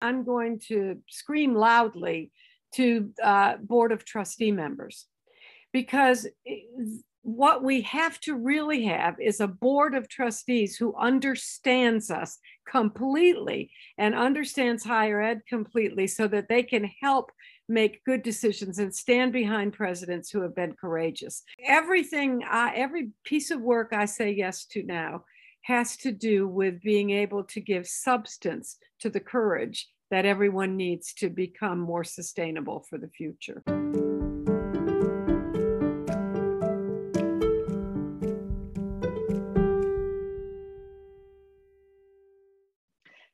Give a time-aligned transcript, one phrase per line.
[0.00, 2.30] I'm going to scream loudly
[2.74, 5.06] to uh, Board of Trustee members
[5.72, 6.26] because
[7.22, 13.70] what we have to really have is a board of trustees who understands us completely
[13.98, 17.30] and understands higher ed completely so that they can help
[17.68, 21.42] make good decisions and stand behind presidents who have been courageous.
[21.62, 25.24] Everything, uh, every piece of work I say yes to now
[25.68, 31.12] has to do with being able to give substance to the courage that everyone needs
[31.12, 33.62] to become more sustainable for the future.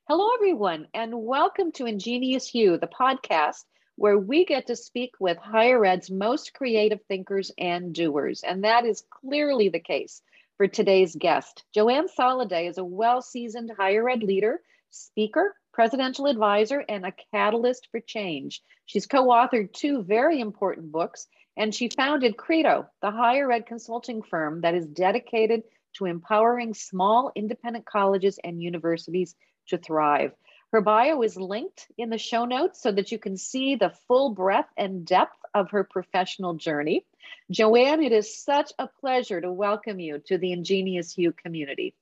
[0.08, 3.62] Hello, everyone, and welcome to Ingenious You, the podcast
[3.94, 8.42] where we get to speak with higher ed's most creative thinkers and doers.
[8.42, 10.20] And that is clearly the case
[10.56, 11.64] for today's guest.
[11.74, 17.88] Joanne Soliday is a well seasoned higher ed leader, speaker, presidential advisor, and a catalyst
[17.90, 18.62] for change.
[18.86, 24.22] She's co authored two very important books, and she founded Credo, the higher ed consulting
[24.22, 25.62] firm that is dedicated
[25.94, 29.34] to empowering small independent colleges and universities
[29.68, 30.32] to thrive.
[30.72, 34.30] Her bio is linked in the show notes so that you can see the full
[34.30, 37.06] breadth and depth of her professional journey.
[37.50, 41.94] Joanne, it is such a pleasure to welcome you to the Ingenious You community.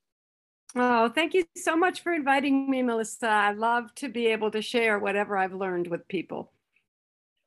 [0.74, 3.28] Oh, thank you so much for inviting me, Melissa.
[3.28, 6.50] I love to be able to share whatever I've learned with people.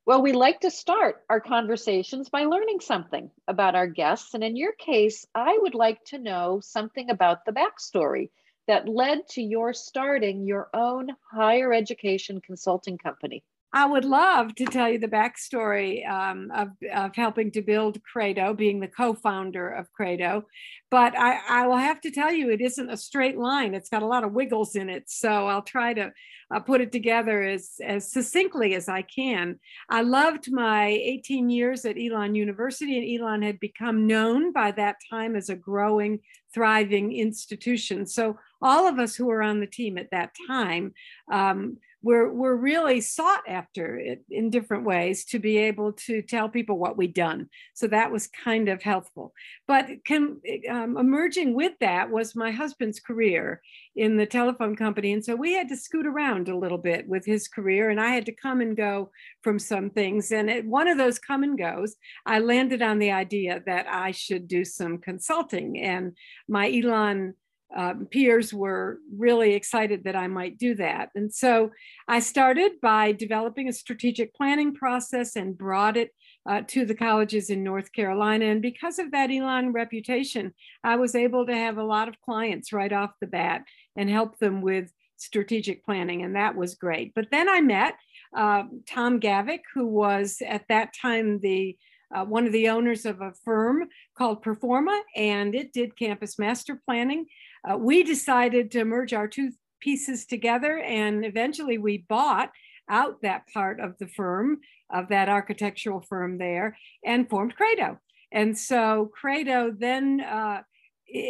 [0.05, 4.36] Well, we like to start our conversations by learning something about our guests.
[4.36, 8.30] And in your case, I would like to know something about the backstory
[8.67, 13.44] that led to your starting your own higher education consulting company?
[13.75, 18.53] I would love to tell you the backstory um, of, of helping to build Credo,
[18.53, 20.45] being the co founder of Credo.
[20.89, 23.73] But I, I, will have to tell you, it isn't a straight line.
[23.73, 25.09] It's got a lot of wiggles in it.
[25.09, 26.13] So I'll try to
[26.52, 29.59] uh, put it together as, as succinctly as I can.
[29.89, 34.97] I loved my 18 years at Elon University, and Elon had become known by that
[35.09, 36.20] time as a growing,
[36.53, 38.05] thriving institution.
[38.05, 40.92] So all of us who were on the team at that time
[41.31, 43.99] um, were, were really sought after
[44.30, 47.48] in different ways to be able to tell people what we'd done.
[47.76, 49.33] So that was kind of helpful.
[49.67, 53.61] But can, um, emerging with that was my husband's career
[53.95, 55.14] in the telephone company.
[55.14, 58.09] And so we had to scoot around a little bit with his career, and I
[58.09, 59.11] had to come and go
[59.43, 60.32] from some things.
[60.32, 61.95] And at one of those come and goes,
[62.26, 65.80] I landed on the idea that I should do some consulting.
[65.82, 66.15] And
[66.47, 67.36] my Elon
[67.76, 71.09] um, peers were really excited that I might do that.
[71.15, 71.71] And so
[72.08, 76.11] I started by developing a strategic planning process and brought it
[76.48, 78.45] uh, to the colleges in North Carolina.
[78.45, 80.53] And because of that Elon reputation,
[80.83, 83.64] I was able to have a lot of clients right off the bat
[83.95, 86.23] and help them with strategic planning.
[86.23, 87.14] And that was great.
[87.15, 87.95] But then I met
[88.36, 91.77] uh, Tom Gavick, who was at that time the
[92.14, 93.86] uh, one of the owners of a firm
[94.17, 97.26] called Performa, and it did campus master planning
[97.70, 102.52] uh, we decided to merge our two pieces together and eventually we bought
[102.89, 104.60] out that part of the firm,
[104.92, 107.99] of that architectural firm there, and formed Credo.
[108.32, 110.61] And so Credo then, uh,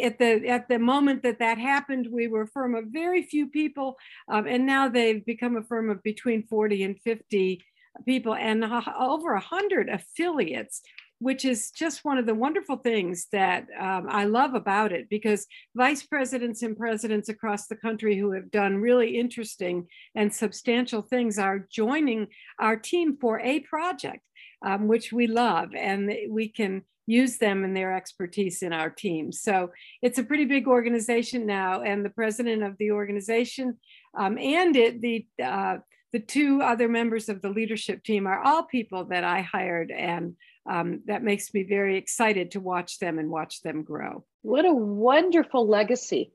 [0.02, 3.46] at the at the moment that that happened, we were a firm of very few
[3.46, 3.96] people,
[4.28, 7.62] um, and now they've become a firm of between 40 and 50
[8.04, 10.82] people and over 100 affiliates
[11.18, 15.46] which is just one of the wonderful things that um, I love about it because
[15.74, 21.38] vice presidents and presidents across the country who have done really interesting and substantial things
[21.38, 24.20] are joining our team for a project,
[24.64, 29.32] um, which we love, and we can use them and their expertise in our team.
[29.32, 29.70] So
[30.02, 33.78] it's a pretty big organization now, and the president of the organization
[34.18, 35.76] um, and it, the uh,
[36.16, 40.34] the two other members of the leadership team are all people that I hired and
[40.64, 44.24] um, that makes me very excited to watch them and watch them grow.
[44.40, 46.32] What a wonderful legacy.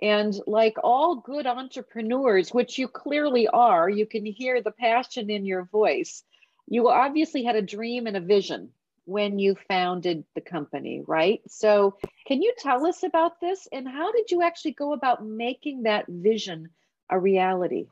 [0.00, 5.44] And like all good entrepreneurs, which you clearly are, you can hear the passion in
[5.44, 6.22] your voice.
[6.68, 8.70] You obviously had a dream and a vision
[9.06, 11.40] when you founded the company, right?
[11.48, 11.96] So,
[12.28, 16.04] can you tell us about this and how did you actually go about making that
[16.06, 16.68] vision
[17.10, 17.86] a reality?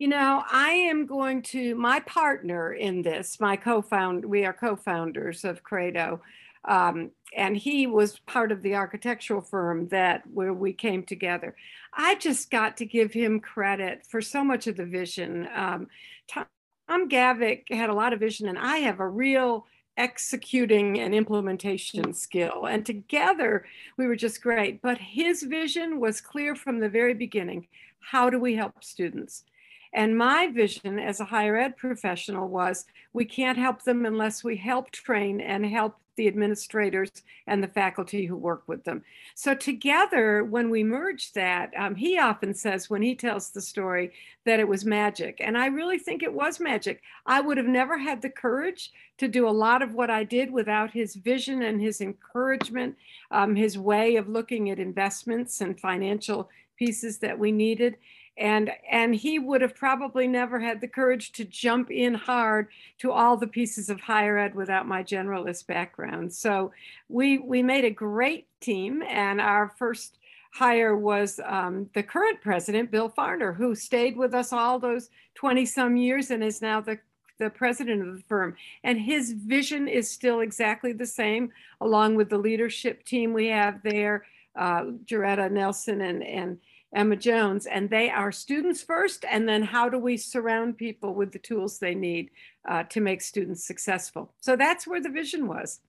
[0.00, 4.52] You know, I am going to, my partner in this, my co founder, we are
[4.54, 6.22] co founders of Credo.
[6.64, 11.54] Um, and he was part of the architectural firm that where we came together.
[11.92, 15.46] I just got to give him credit for so much of the vision.
[15.54, 15.88] Um,
[16.26, 16.46] Tom
[16.90, 19.66] Gavick had a lot of vision, and I have a real
[19.98, 22.64] executing and implementation skill.
[22.64, 23.66] And together
[23.98, 24.80] we were just great.
[24.80, 27.66] But his vision was clear from the very beginning.
[28.00, 29.44] How do we help students?
[29.92, 34.56] And my vision as a higher ed professional was we can't help them unless we
[34.56, 37.10] help train and help the administrators
[37.46, 39.02] and the faculty who work with them.
[39.34, 44.12] So together, when we merged that, um, he often says when he tells the story
[44.44, 45.38] that it was magic.
[45.40, 47.00] And I really think it was magic.
[47.24, 50.50] I would have never had the courage to do a lot of what I did
[50.50, 52.96] without his vision and his encouragement,
[53.30, 57.96] um, his way of looking at investments and financial pieces that we needed
[58.36, 62.68] and and he would have probably never had the courage to jump in hard
[62.98, 66.32] to all the pieces of higher ed without my generalist background.
[66.32, 66.72] So
[67.08, 70.18] we we made a great team and our first
[70.52, 75.64] hire was um, the current president bill farner who stayed with us all those 20
[75.64, 76.98] some years and is now the
[77.38, 78.54] the president of the firm.
[78.84, 81.50] And his vision is still exactly the same
[81.80, 84.24] along with the leadership team we have there
[84.56, 86.58] uh, Jaretta Nelson and, and
[86.92, 91.32] Emma Jones, and they are students first, and then how do we surround people with
[91.32, 92.30] the tools they need
[92.68, 94.32] uh, to make students successful?
[94.40, 95.80] So that's where the vision was.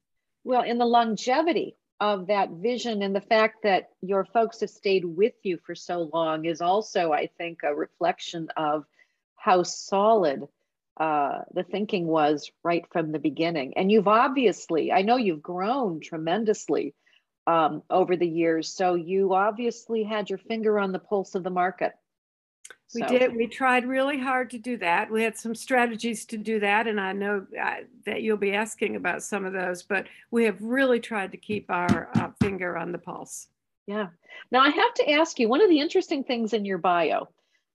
[0.44, 5.06] Well, in the longevity of that vision and the fact that your folks have stayed
[5.06, 8.86] with you for so long is also, I think, a reflection of
[9.36, 10.48] how solid
[10.98, 13.76] uh, the thinking was right from the beginning.
[13.76, 16.94] And you've obviously, I know you've grown tremendously
[17.52, 18.70] um, over the years.
[18.70, 21.94] So you obviously had your finger on the pulse of the market.
[22.94, 23.34] We did.
[23.34, 25.10] We tried really hard to do that.
[25.10, 27.76] We had some strategies to do that, and I know uh,
[28.06, 29.82] that you'll be asking about some of those.
[29.84, 33.48] But we have really tried to keep our uh, finger on the pulse.
[33.88, 34.08] Yeah.
[34.52, 37.30] Now I have to ask you one of the interesting things in your bio.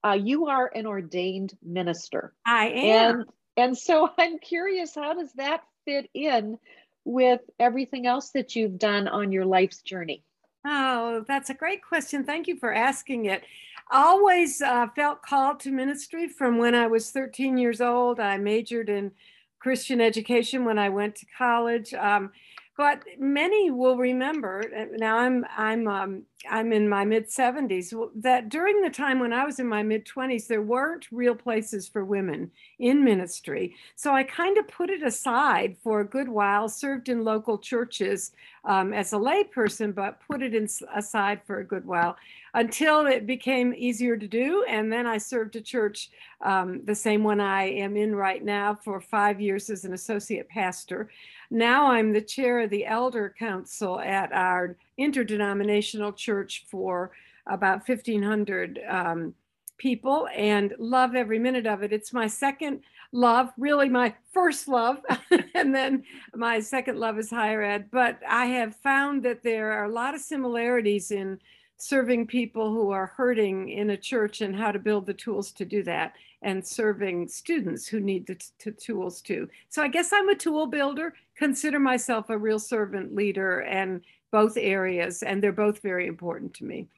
[0.05, 2.35] Uh, you are an ordained minister.
[2.45, 3.15] I am.
[3.15, 3.25] And,
[3.57, 6.59] and so I'm curious, how does that fit in
[7.07, 10.25] with everything else that you've done on your life's journey?
[10.67, 12.25] Oh, that's a great question.
[12.25, 13.45] Thank you for asking it.
[13.91, 18.19] I always uh, felt called to ministry from when I was 13 years old.
[18.19, 19.13] I majored in
[19.61, 21.95] Christian education when I went to college.
[21.95, 22.33] Um,
[22.77, 28.49] but many will remember uh, now i'm i'm um, i'm in my mid 70s that
[28.49, 32.05] during the time when i was in my mid 20s there weren't real places for
[32.05, 33.75] women in ministry.
[33.95, 38.33] So i kind of put it aside for a good while served in local churches
[38.65, 42.17] um, as a layperson but put it in, aside for a good while
[42.55, 46.11] until it became easier to do and then i served a church
[46.43, 50.49] um, the same one i am in right now for five years as an associate
[50.49, 51.09] pastor
[51.51, 57.13] now I'm the chair of the Elder Council at our interdenominational church for
[57.47, 59.35] about 1,500 um,
[59.79, 61.93] people and love every minute of it.
[61.93, 62.81] It's my second
[63.13, 64.99] love, really my first love,
[65.55, 66.05] and then
[66.35, 67.91] my second love is higher ed.
[67.91, 71.41] But I have found that there are a lot of similarities in
[71.79, 75.65] serving people who are hurting in a church and how to build the tools to
[75.65, 79.49] do that and serving students who need the t- tools too.
[79.69, 84.03] So I guess I'm a tool builder, consider myself a real servant leader and
[84.33, 86.89] both areas, and they're both very important to me.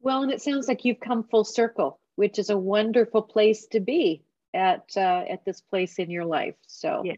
[0.00, 3.80] Well, and it sounds like you've come full circle, which is a wonderful place to
[3.80, 4.22] be
[4.54, 6.54] at uh, at this place in your life.
[6.66, 7.16] So, yes.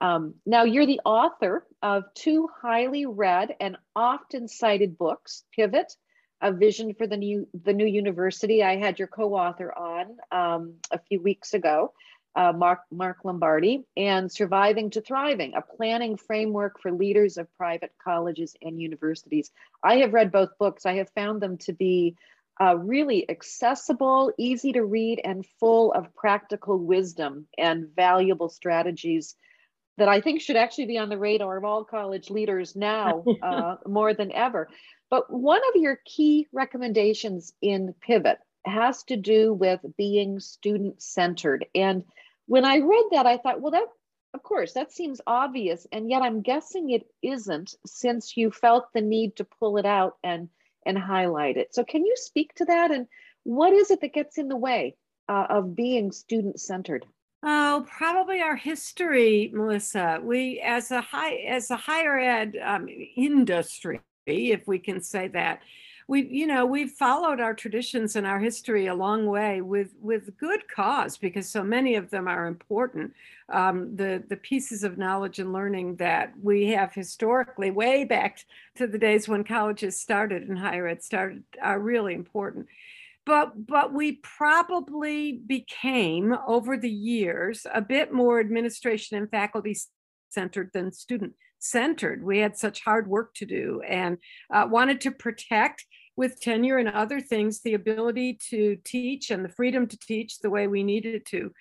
[0.00, 5.92] um, now you're the author of two highly read and often cited books: Pivot
[6.42, 8.62] a vision for the new the new university.
[8.62, 11.94] I had your co-author on um, a few weeks ago,
[12.34, 17.92] uh, Mark Mark Lombardi, and Surviving to Thriving, a planning framework for leaders of private
[18.02, 19.50] colleges and universities.
[19.82, 20.86] I have read both books.
[20.86, 22.16] I have found them to be
[22.60, 29.34] uh, really accessible, easy to read, and full of practical wisdom and valuable strategies
[29.98, 33.76] that I think should actually be on the radar of all college leaders now uh,
[33.86, 34.68] more than ever.
[35.10, 41.66] But one of your key recommendations in Pivot has to do with being student centered.
[41.74, 42.04] And
[42.46, 43.86] when I read that, I thought, well, that,
[44.34, 45.86] of course, that seems obvious.
[45.92, 50.16] And yet I'm guessing it isn't since you felt the need to pull it out
[50.22, 50.48] and,
[50.84, 51.74] and highlight it.
[51.74, 52.90] So can you speak to that?
[52.90, 53.06] And
[53.44, 54.96] what is it that gets in the way
[55.28, 57.06] uh, of being student centered?
[57.44, 60.20] Oh, probably our history, Melissa.
[60.22, 65.60] We, as a high, as a higher ed um, industry, if we can say that.
[66.12, 70.36] We, you know, we've followed our traditions and our history a long way with with
[70.36, 73.14] good cause because so many of them are important.
[73.48, 78.86] Um, the the pieces of knowledge and learning that we have historically, way back to
[78.86, 82.66] the days when colleges started and higher ed started, are really important
[83.24, 89.74] but but we probably became over the years a bit more administration and faculty
[90.28, 92.24] centered than student centered.
[92.24, 94.18] We had such hard work to do and
[94.52, 99.48] uh, wanted to protect with tenure and other things, the ability to teach and the
[99.48, 101.52] freedom to teach the way we needed to.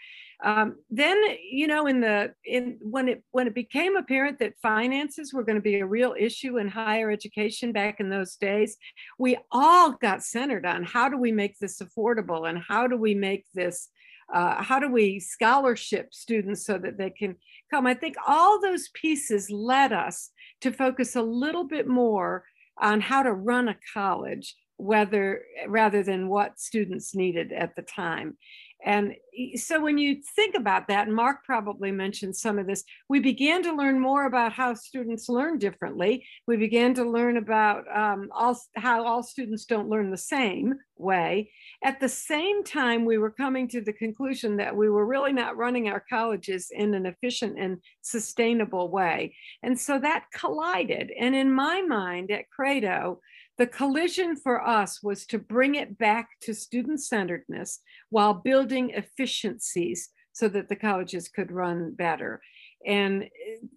[0.43, 1.17] Um, then,
[1.51, 5.58] you know, in the in when it when it became apparent that finances were going
[5.58, 8.77] to be a real issue in higher education back in those days,
[9.20, 13.13] we all got centered on how do we make this affordable and how do we
[13.13, 13.89] make this
[14.34, 17.36] uh, how do we scholarship students so that they can
[17.70, 17.86] come?
[17.86, 20.31] I think all those pieces led us
[20.62, 22.46] to focus a little bit more
[22.82, 28.38] on how to run a college, whether rather than what students needed at the time.
[28.84, 29.16] And
[29.56, 33.76] so when you think about that, Mark probably mentioned some of this, we began to
[33.76, 36.26] learn more about how students learn differently.
[36.48, 41.52] We began to learn about um, all, how all students don't learn the same way.
[41.84, 45.58] At the same time, we were coming to the conclusion that we were really not
[45.58, 49.36] running our colleges in an efficient and sustainable way.
[49.64, 51.12] And so that collided.
[51.20, 53.22] And in my mind at Credo,
[53.58, 57.79] the collision for us was to bring it back to student centeredness
[58.10, 62.41] while building efficiencies so that the colleges could run better.
[62.86, 63.24] And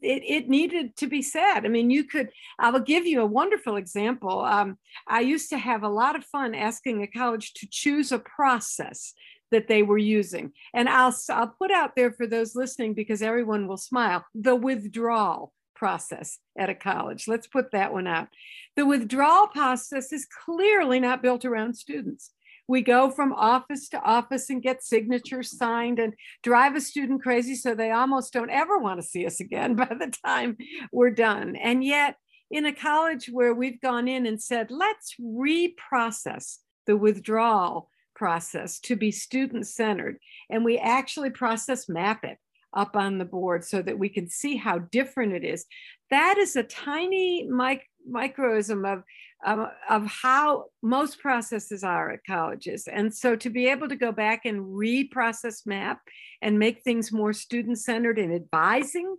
[0.00, 1.60] it, it needed to be said.
[1.64, 4.40] I mean, you could, I will give you a wonderful example.
[4.40, 8.18] Um, I used to have a lot of fun asking a college to choose a
[8.18, 9.12] process
[9.50, 10.52] that they were using.
[10.72, 15.52] And I'll, I'll put out there for those listening because everyone will smile the withdrawal
[15.84, 17.28] process at a college.
[17.28, 18.28] Let's put that one out.
[18.74, 22.30] The withdrawal process is clearly not built around students.
[22.66, 27.54] We go from office to office and get signatures signed and drive a student crazy
[27.54, 30.56] so they almost don't ever want to see us again by the time
[30.90, 31.54] we're done.
[31.54, 32.16] And yet,
[32.50, 38.96] in a college where we've gone in and said, let's reprocess the withdrawal process to
[38.96, 40.16] be student centered,
[40.48, 42.38] and we actually process map it
[42.74, 45.66] up on the board so that we can see how different it is.
[46.10, 49.02] That is a tiny mic- microism of,
[49.46, 52.86] of, of how most processes are at colleges.
[52.86, 56.00] And so to be able to go back and reprocess MAP
[56.42, 59.16] and make things more student centered in advising,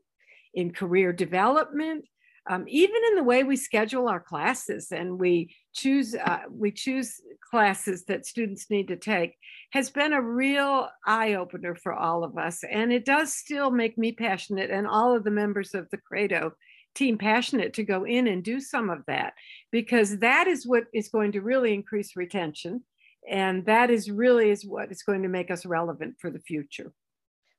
[0.53, 2.05] in career development,
[2.47, 7.21] um, even in the way we schedule our classes and we choose uh, we choose
[7.49, 9.33] classes that students need to take
[9.71, 12.63] has been a real eye opener for all of us.
[12.69, 16.53] And it does still make me passionate and all of the members of the credo
[16.93, 19.33] team passionate to go in and do some of that
[19.71, 22.83] because that is what is going to really increase retention
[23.29, 26.93] and that is really is what is going to make us relevant for the future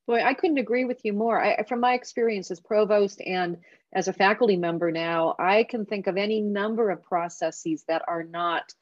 [0.07, 1.43] Boy, I couldn't agree with you more.
[1.43, 3.59] I, from my experience as provost and
[3.93, 8.23] as a faculty member now, I can think of any number of processes that are
[8.23, 8.73] not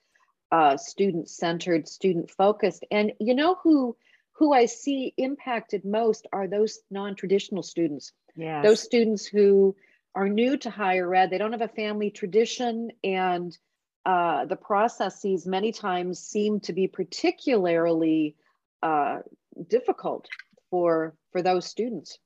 [0.53, 2.85] uh, student centered, student focused.
[2.91, 3.97] And you know who
[4.33, 8.13] who I see impacted most are those non traditional students.
[8.37, 8.63] Yeah.
[8.63, 9.77] Those students who
[10.15, 13.57] are new to higher ed, they don't have a family tradition, and
[14.05, 18.37] uh, the processes many times seem to be particularly
[18.83, 19.21] uh,
[19.69, 20.29] difficult
[20.75, 22.19] for for those students.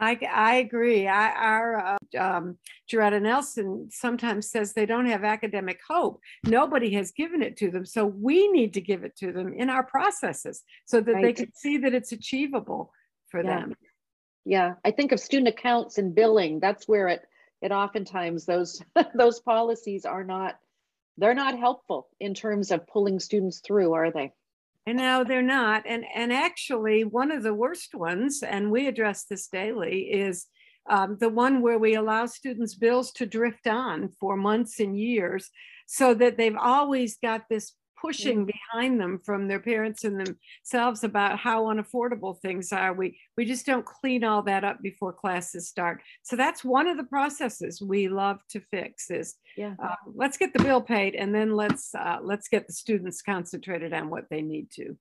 [0.00, 1.06] I, I agree.
[1.06, 2.58] I, our uh, um,
[2.90, 6.20] Jaretta Nelson sometimes says they don't have academic hope.
[6.44, 7.86] Nobody has given it to them.
[7.86, 11.22] So we need to give it to them in our processes so that right.
[11.22, 12.92] they can see that it's achievable
[13.28, 13.60] for yeah.
[13.60, 13.74] them.
[14.44, 16.58] Yeah, I think of student accounts and billing.
[16.58, 17.22] That's where it
[17.62, 18.82] it oftentimes those
[19.14, 20.58] those policies are not
[21.16, 24.32] they're not helpful in terms of pulling students through, are they?
[24.88, 25.82] And no, they're not.
[25.84, 30.46] And and actually, one of the worst ones, and we address this daily, is
[30.88, 35.50] um, the one where we allow students' bills to drift on for months and years,
[35.86, 38.52] so that they've always got this pushing mm.
[38.52, 42.92] behind them from their parents and themselves about how unaffordable things are.
[42.92, 46.02] We we just don't clean all that up before classes start.
[46.22, 49.10] So that's one of the processes we love to fix.
[49.10, 52.72] Is yeah, uh, let's get the bill paid and then let's uh, let's get the
[52.72, 54.96] students concentrated on what they need to.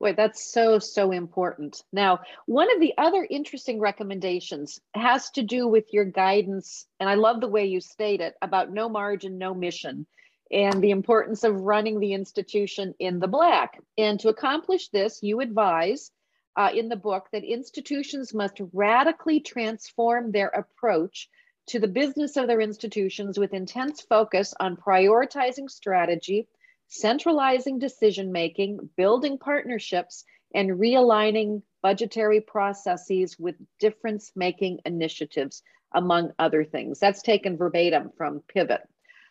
[0.00, 1.82] Boy, that's so, so important.
[1.92, 7.14] Now, one of the other interesting recommendations has to do with your guidance, and I
[7.14, 10.06] love the way you state it about no margin, no mission
[10.50, 13.80] and the importance of running the institution in the black.
[13.96, 16.10] And to accomplish this, you advise
[16.56, 21.28] uh, in the book that institutions must radically transform their approach
[21.66, 26.46] to the business of their institutions with intense focus on prioritizing strategy,
[26.88, 30.24] centralizing decision making, building partnerships,
[30.54, 37.00] and realigning budgetary processes with difference making initiatives, among other things.
[37.00, 38.82] That's taken verbatim from Pivot.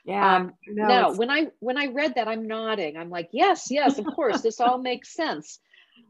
[0.05, 0.36] Yeah.
[0.36, 2.98] Um, no, now, when I when I read that, I'm nodding.
[2.98, 5.60] I'm like, yes, yes, of course, this all makes sense.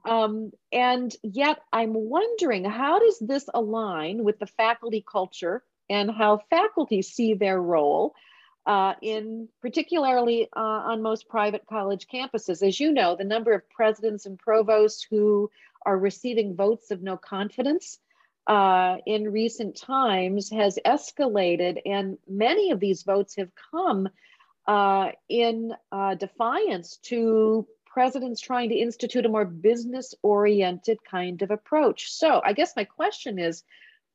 [0.06, 6.42] Um, and yet, I'm wondering how does this align with the faculty culture and how
[6.50, 8.16] faculty see their role?
[8.66, 12.66] uh, in particularly uh, on most private college campuses.
[12.66, 15.50] As you know, the number of presidents and provosts who
[15.86, 18.00] are receiving votes of no confidence
[18.48, 24.10] uh, in recent times has escalated, and many of these votes have come
[24.68, 31.52] uh, in uh, defiance to presidents trying to institute a more business oriented kind of
[31.52, 32.12] approach.
[32.12, 33.64] So, I guess my question is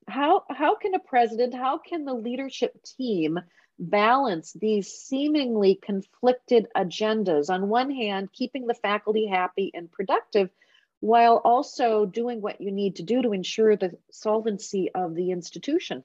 [0.08, 3.38] how, how can a president, how can the leadership team
[3.78, 7.50] balance these seemingly conflicted agendas?
[7.50, 10.50] On one hand, keeping the faculty happy and productive
[11.00, 16.04] while also doing what you need to do to ensure the solvency of the institution?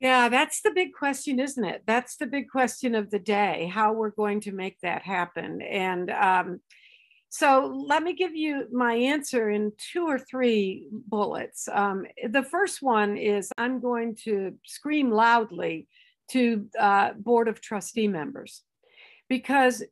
[0.00, 1.82] Yeah, that's the big question, isn't it?
[1.86, 5.62] That's the big question of the day, how we're going to make that happen.
[5.62, 6.60] And um,
[7.30, 11.68] so let me give you my answer in two or three bullets.
[11.72, 15.88] Um, the first one is I'm going to scream loudly
[16.30, 18.62] to uh, Board of Trustee members
[19.28, 19.82] because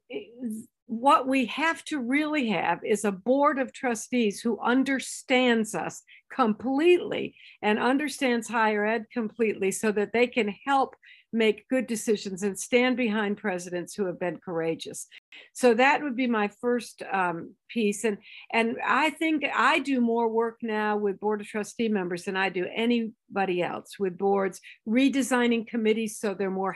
[0.87, 7.35] what we have to really have is a board of trustees who understands us completely
[7.63, 10.95] and understands higher ed completely so that they can help
[11.33, 15.09] make good decisions and stand behind presidents who have been courageous.
[15.53, 18.19] So that would be my first um, piece and
[18.53, 22.49] and i think i do more work now with board of trustee members than i
[22.49, 26.73] do anybody else with boards redesigning committees so they're more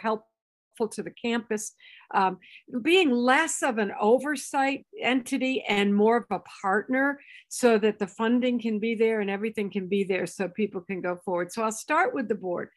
[0.78, 1.73] helpful to the campus,
[2.14, 2.38] um,
[2.82, 8.61] being less of an oversight entity and more of a partner so that the funding
[8.61, 11.52] can be there and everything can be there so people can go forward.
[11.52, 12.68] So I'll start with the board.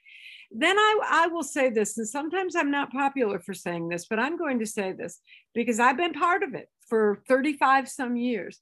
[0.52, 4.20] Then I, I will say this, and sometimes I'm not popular for saying this, but
[4.20, 5.20] I'm going to say this
[5.54, 8.60] because I've been part of it for 35 some years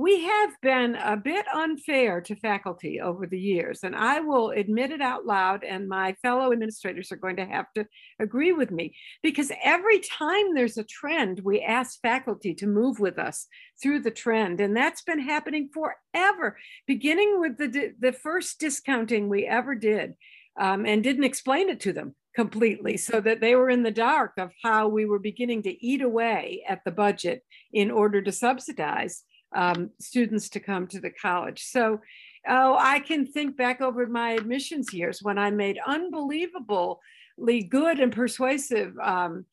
[0.00, 4.92] we have been a bit unfair to faculty over the years, and I will admit
[4.92, 7.84] it out loud, and my fellow administrators are going to have to
[8.18, 13.18] agree with me because every time there's a trend, we ask faculty to move with
[13.18, 13.46] us
[13.82, 19.44] through the trend, and that's been happening forever, beginning with the, the first discounting we
[19.44, 20.14] ever did
[20.58, 24.32] um, and didn't explain it to them completely so that they were in the dark
[24.38, 29.24] of how we were beginning to eat away at the budget in order to subsidize
[29.54, 31.64] um, students to come to the college.
[31.64, 32.00] So,
[32.48, 38.12] oh, I can think back over my admissions years when I made unbelievably good and
[38.12, 39.44] persuasive um,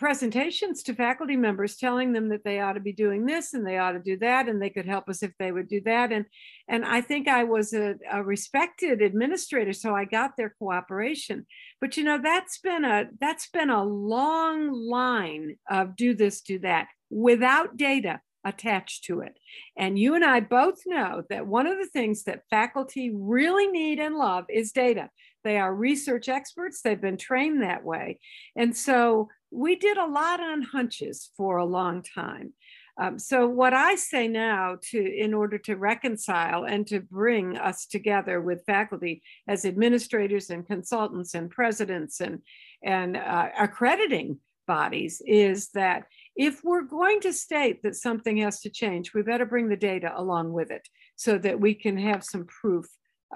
[0.00, 3.76] presentations to faculty members telling them that they ought to be doing this and they
[3.76, 6.10] ought to do that and they could help us if they would do that.
[6.10, 6.24] And
[6.68, 11.46] and i think i was a, a, respected administrator so i got their cooperation.
[11.82, 16.58] But you know that's been a that's been a long line of do this do
[16.60, 19.38] that without data attached to it.
[19.76, 23.98] And you and I both know that one of the things that faculty really need
[23.98, 25.10] and love is data.
[25.44, 28.18] They are research experts, they've been trained that way.
[28.56, 32.52] And so we did a lot on hunches for a long time.
[33.00, 37.86] Um, so what I say now to in order to reconcile and to bring us
[37.86, 42.40] together with faculty as administrators and consultants and presidents and
[42.84, 46.04] and uh, accrediting bodies is that
[46.40, 50.10] if we're going to state that something has to change, we better bring the data
[50.16, 52.86] along with it so that we can have some proof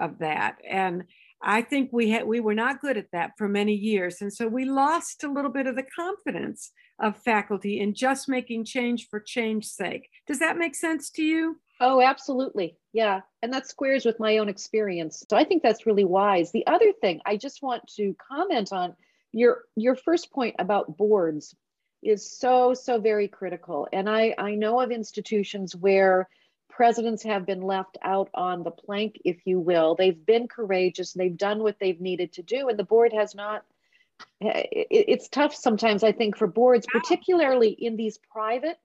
[0.01, 0.57] of that.
[0.67, 1.03] And
[1.39, 4.21] I think we had we were not good at that for many years.
[4.21, 8.65] And so we lost a little bit of the confidence of faculty in just making
[8.65, 10.09] change for change's sake.
[10.25, 11.57] Does that make sense to you?
[11.79, 12.75] Oh, absolutely.
[12.91, 13.19] Yeah.
[13.43, 15.23] And that squares with my own experience.
[15.29, 16.51] So I think that's really wise.
[16.51, 18.95] The other thing I just want to comment on
[19.31, 21.55] your your first point about boards
[22.05, 23.87] is so so very critical.
[23.91, 26.29] And i i know of institutions where
[26.69, 29.95] presidents have been left out on the plank if you will.
[29.95, 31.13] They've been courageous.
[31.13, 33.63] They've done what they've needed to do and the board has not
[34.39, 38.77] it's tough sometimes i think for boards particularly in these private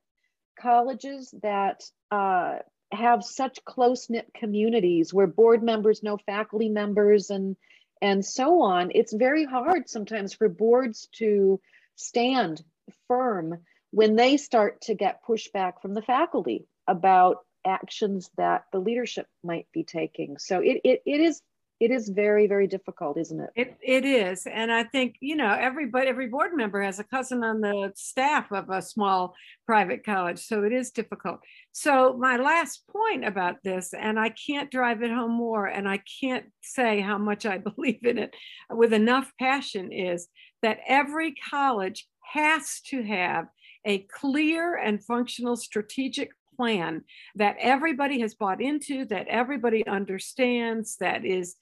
[0.60, 2.56] colleges that uh,
[2.92, 7.56] have such close-knit communities where board members know faculty members and
[8.02, 8.90] and so on.
[8.94, 11.60] It's very hard sometimes for boards to
[11.96, 12.62] stand
[13.08, 13.58] firm
[13.90, 19.66] when they start to get pushback from the faculty about actions that the leadership might
[19.72, 20.38] be taking.
[20.38, 21.42] So it, it, it is
[21.80, 23.50] it is very very difficult isn't it?
[23.56, 27.42] it it is and i think you know everybody every board member has a cousin
[27.42, 29.34] on the staff of a small
[29.66, 31.40] private college so it is difficult
[31.72, 35.98] so my last point about this and i can't drive it home more and i
[36.20, 38.34] can't say how much i believe in it
[38.70, 40.28] with enough passion is
[40.62, 43.46] that every college has to have
[43.84, 47.02] a clear and functional strategic plan
[47.36, 51.56] that everybody has bought into, that everybody understands, that is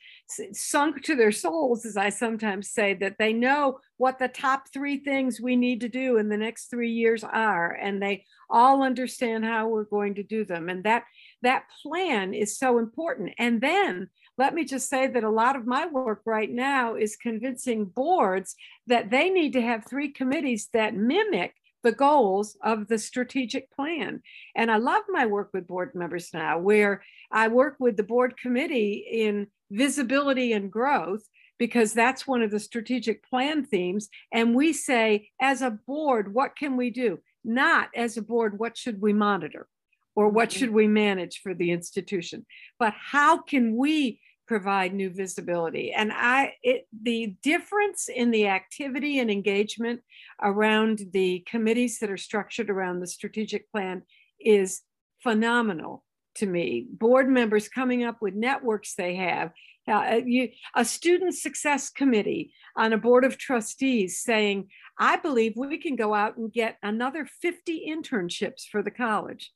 [0.52, 4.98] sunk to their souls, as I sometimes say, that they know what the top three
[4.98, 9.44] things we need to do in the next three years are, and they all understand
[9.44, 10.68] how we're going to do them.
[10.68, 11.04] And that
[11.42, 13.34] that plan is so important.
[13.38, 17.16] And then let me just say that a lot of my work right now is
[17.16, 18.54] convincing boards
[18.86, 24.22] that they need to have three committees that mimic the goals of the strategic plan.
[24.56, 28.36] And I love my work with board members now, where I work with the board
[28.36, 31.22] committee in visibility and growth,
[31.58, 34.08] because that's one of the strategic plan themes.
[34.32, 37.20] And we say, as a board, what can we do?
[37.44, 39.68] Not as a board, what should we monitor?
[40.16, 40.58] Or what mm-hmm.
[40.58, 42.44] should we manage for the institution?
[42.78, 45.92] But how can we provide new visibility.
[45.92, 50.00] And i it the difference in the activity and engagement
[50.42, 54.02] around the committees that are structured around the strategic plan
[54.40, 54.80] is
[55.22, 56.04] phenomenal
[56.36, 56.86] to me.
[56.90, 59.52] Board members coming up with networks they have.
[59.86, 65.78] Uh, you, a student success committee on a board of trustees saying i believe we
[65.78, 69.50] can go out and get another 50 internships for the college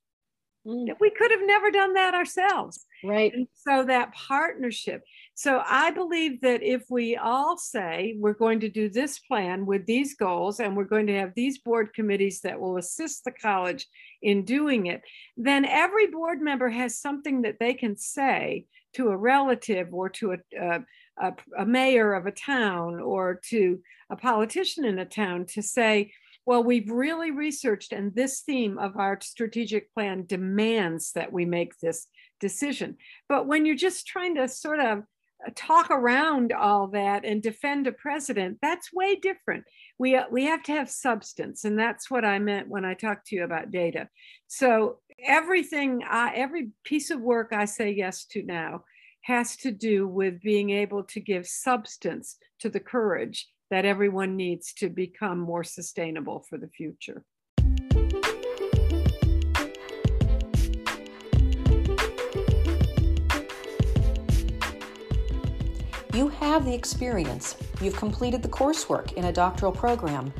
[0.66, 0.94] Mm.
[1.00, 2.86] We could have never done that ourselves.
[3.04, 3.32] Right.
[3.34, 5.02] And so that partnership.
[5.34, 9.86] So I believe that if we all say we're going to do this plan with
[9.86, 13.86] these goals and we're going to have these board committees that will assist the college
[14.22, 15.02] in doing it,
[15.36, 20.32] then every board member has something that they can say to a relative or to
[20.32, 20.84] a,
[21.20, 26.12] a, a mayor of a town or to a politician in a town to say,
[26.44, 31.78] well, we've really researched, and this theme of our strategic plan demands that we make
[31.78, 32.06] this
[32.40, 32.96] decision.
[33.28, 37.86] But when you're just trying to sort of uh, talk around all that and defend
[37.86, 39.64] a president, that's way different.
[39.98, 43.28] We, uh, we have to have substance, and that's what I meant when I talked
[43.28, 44.08] to you about data.
[44.48, 48.84] So everything, I, every piece of work I say yes to now
[49.22, 54.74] has to do with being able to give substance to the courage that everyone needs
[54.74, 57.24] to become more sustainable for the future.
[66.12, 67.56] You have the experience.
[67.80, 70.34] You've completed the coursework in a doctoral program,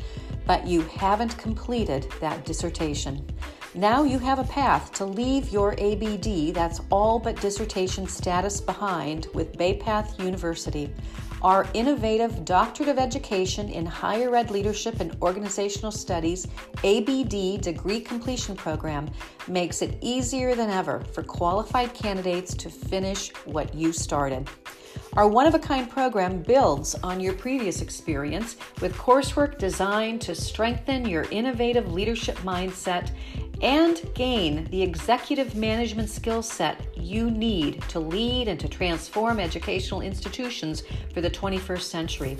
[0.47, 3.27] but you haven't completed that dissertation.
[3.75, 9.29] Now you have a path to leave your ABD, that's all but dissertation status, behind
[9.33, 10.92] with Bay Path University.
[11.42, 16.46] Our innovative Doctorate of Education in Higher Ed Leadership and Organizational Studies
[16.85, 19.11] ABD degree completion program
[19.48, 24.48] makes it easier than ever for qualified candidates to finish what you started.
[25.14, 30.37] Our one of a kind program builds on your previous experience with coursework designed to
[30.37, 33.11] strengthen your innovative leadership mindset
[33.62, 40.01] and gain the executive management skill set you need to lead and to transform educational
[40.01, 40.83] institutions
[41.14, 42.37] for the 21st century.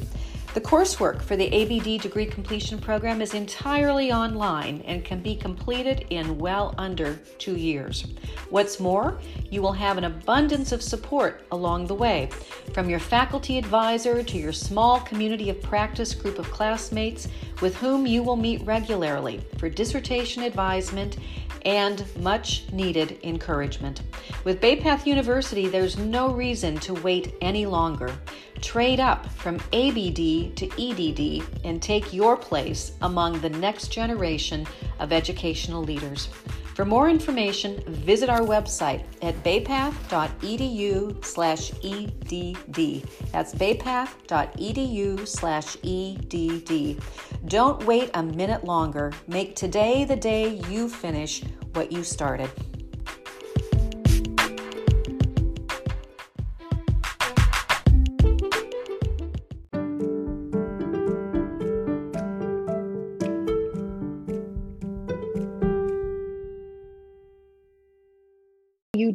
[0.55, 6.05] The coursework for the ABD degree completion program is entirely online and can be completed
[6.11, 8.05] in well under two years.
[8.51, 9.19] What's more,
[9.51, 12.29] you will have an abundance of support along the way,
[12.75, 17.29] from your faculty advisor to your small community of practice group of classmates
[17.63, 21.17] with whom you will meet regularly for dissertation advisement
[21.65, 24.03] and much needed encouragement.
[24.45, 28.13] With Bay Path University, there's no reason to wait any longer.
[28.61, 34.67] Trade up from ABD to EDD and take your place among the next generation
[34.99, 36.29] of educational leaders.
[36.75, 43.05] For more information, visit our website at baypath.edu slash EDD.
[43.31, 47.03] That's baypath.edu slash EDD.
[47.47, 49.13] Don't wait a minute longer.
[49.27, 51.43] Make today the day you finish
[51.75, 52.51] what you started.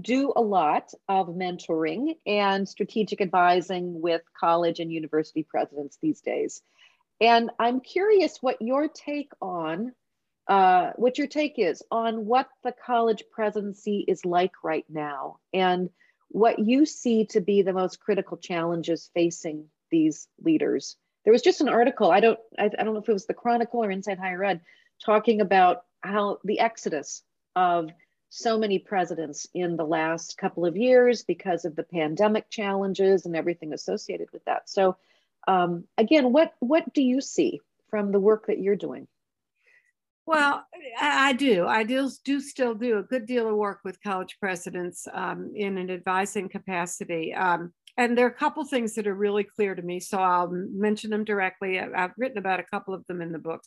[0.07, 6.61] Do a lot of mentoring and strategic advising with college and university presidents these days.
[7.19, 9.91] And I'm curious what your take on
[10.47, 15.89] uh, what your take is on what the college presidency is like right now and
[16.29, 20.95] what you see to be the most critical challenges facing these leaders.
[21.25, 23.33] There was just an article, I don't, I, I don't know if it was the
[23.33, 24.61] Chronicle or Inside Higher Ed,
[25.05, 27.89] talking about how the exodus of
[28.29, 33.35] so many presidents in the last couple of years because of the pandemic challenges and
[33.35, 34.69] everything associated with that.
[34.69, 34.97] So,
[35.47, 39.07] um, again, what what do you see from the work that you're doing?
[40.25, 40.65] Well,
[40.99, 41.65] I do.
[41.65, 45.77] I do, do still do a good deal of work with college presidents um, in
[45.77, 47.33] an advising capacity.
[47.33, 50.49] Um, and there are a couple things that are really clear to me, so I'll
[50.51, 51.79] mention them directly.
[51.79, 53.63] I've written about a couple of them in the book.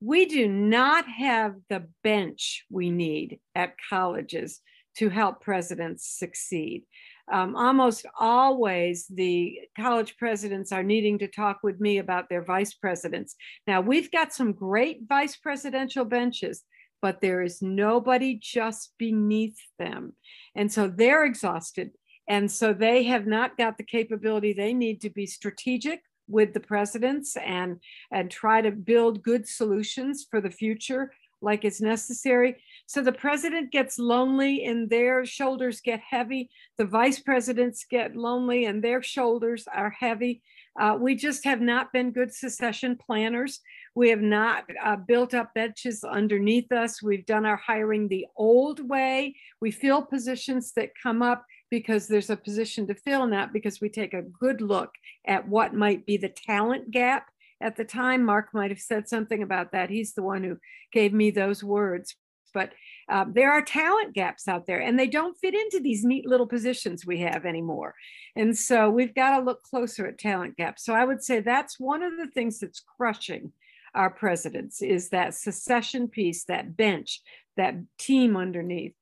[0.00, 4.60] We do not have the bench we need at colleges
[4.98, 6.84] to help presidents succeed.
[7.30, 12.74] Um, almost always the college presidents are needing to talk with me about their vice
[12.74, 13.34] presidents.
[13.66, 16.62] Now, we've got some great vice presidential benches,
[17.02, 20.14] but there is nobody just beneath them.
[20.54, 21.90] And so they're exhausted.
[22.28, 26.60] And so they have not got the capability they need to be strategic with the
[26.60, 31.12] presidents and, and try to build good solutions for the future
[31.42, 32.56] like it's necessary.
[32.86, 36.50] So the president gets lonely and their shoulders get heavy.
[36.78, 40.42] The vice presidents get lonely and their shoulders are heavy.
[40.78, 43.60] Uh, we just have not been good secession planners.
[43.94, 47.02] We have not uh, built up benches underneath us.
[47.02, 49.36] We've done our hiring the old way.
[49.60, 53.88] We fill positions that come up because there's a position to fill, not because we
[53.88, 54.90] take a good look
[55.26, 57.28] at what might be the talent gap
[57.60, 58.24] at the time.
[58.24, 59.90] Mark might have said something about that.
[59.90, 60.58] He's the one who
[60.92, 62.14] gave me those words.
[62.54, 62.72] But
[63.10, 66.46] uh, there are talent gaps out there, and they don't fit into these neat little
[66.46, 67.94] positions we have anymore.
[68.34, 70.84] And so we've got to look closer at talent gaps.
[70.84, 73.52] So I would say that's one of the things that's crushing
[73.94, 77.20] our presidents is that succession piece, that bench,
[77.56, 78.94] that team underneath.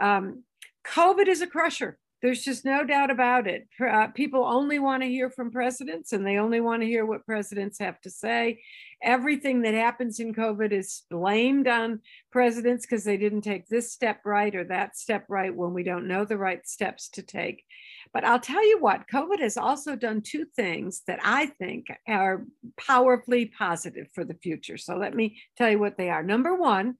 [0.00, 0.44] Um,
[0.84, 1.98] COVID is a crusher.
[2.22, 3.66] There's just no doubt about it.
[3.84, 7.26] Uh, people only want to hear from presidents and they only want to hear what
[7.26, 8.62] presidents have to say.
[9.02, 14.20] Everything that happens in COVID is blamed on presidents because they didn't take this step
[14.24, 17.64] right or that step right when we don't know the right steps to take.
[18.12, 22.44] But I'll tell you what, COVID has also done two things that I think are
[22.78, 24.78] powerfully positive for the future.
[24.78, 26.22] So let me tell you what they are.
[26.22, 26.94] Number one,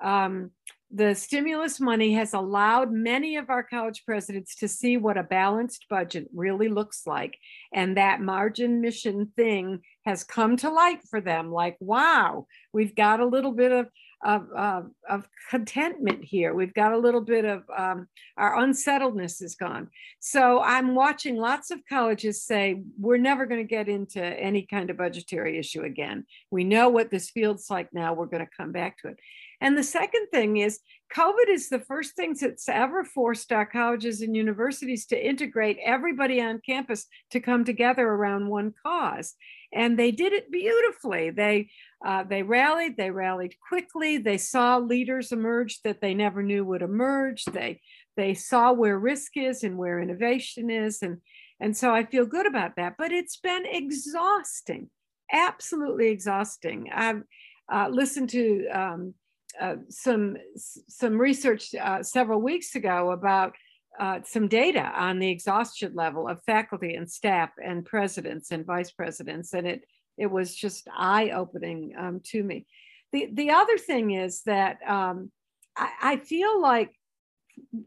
[0.00, 0.52] um,
[0.90, 5.84] the stimulus money has allowed many of our college presidents to see what a balanced
[5.90, 7.36] budget really looks like.
[7.74, 13.20] And that margin mission thing has come to light for them like, wow, we've got
[13.20, 13.88] a little bit of,
[14.24, 16.54] of, of, of contentment here.
[16.54, 19.90] We've got a little bit of um, our unsettledness is gone.
[20.20, 24.88] So I'm watching lots of colleges say, we're never going to get into any kind
[24.88, 26.24] of budgetary issue again.
[26.50, 28.14] We know what this feels like now.
[28.14, 29.18] We're going to come back to it.
[29.60, 30.80] And the second thing is,
[31.14, 36.40] COVID is the first thing that's ever forced our colleges and universities to integrate everybody
[36.40, 39.34] on campus to come together around one cause.
[39.72, 41.30] And they did it beautifully.
[41.30, 41.70] They
[42.04, 42.96] uh, they rallied.
[42.96, 44.18] They rallied quickly.
[44.18, 47.44] They saw leaders emerge that they never knew would emerge.
[47.44, 47.80] They
[48.16, 51.18] they saw where risk is and where innovation is, and
[51.60, 52.94] and so I feel good about that.
[52.96, 54.90] But it's been exhausting,
[55.32, 56.90] absolutely exhausting.
[56.94, 57.22] I've
[57.70, 59.14] uh, listened to um,
[59.60, 63.54] uh, some some research uh, several weeks ago about
[63.98, 68.90] uh, some data on the exhaustion level of faculty and staff and presidents and vice
[68.90, 69.82] presidents, and it
[70.16, 72.66] it was just eye opening um, to me.
[73.12, 75.30] The the other thing is that um,
[75.76, 76.92] I, I feel like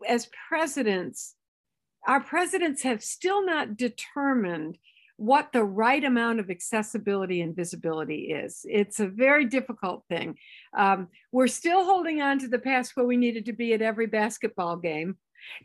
[0.08, 1.36] as presidents,
[2.08, 4.78] our presidents have still not determined
[5.21, 8.65] what the right amount of accessibility and visibility is.
[8.67, 10.36] It's a very difficult thing.
[10.75, 14.07] Um, we're still holding on to the past where we needed to be at every
[14.07, 15.17] basketball game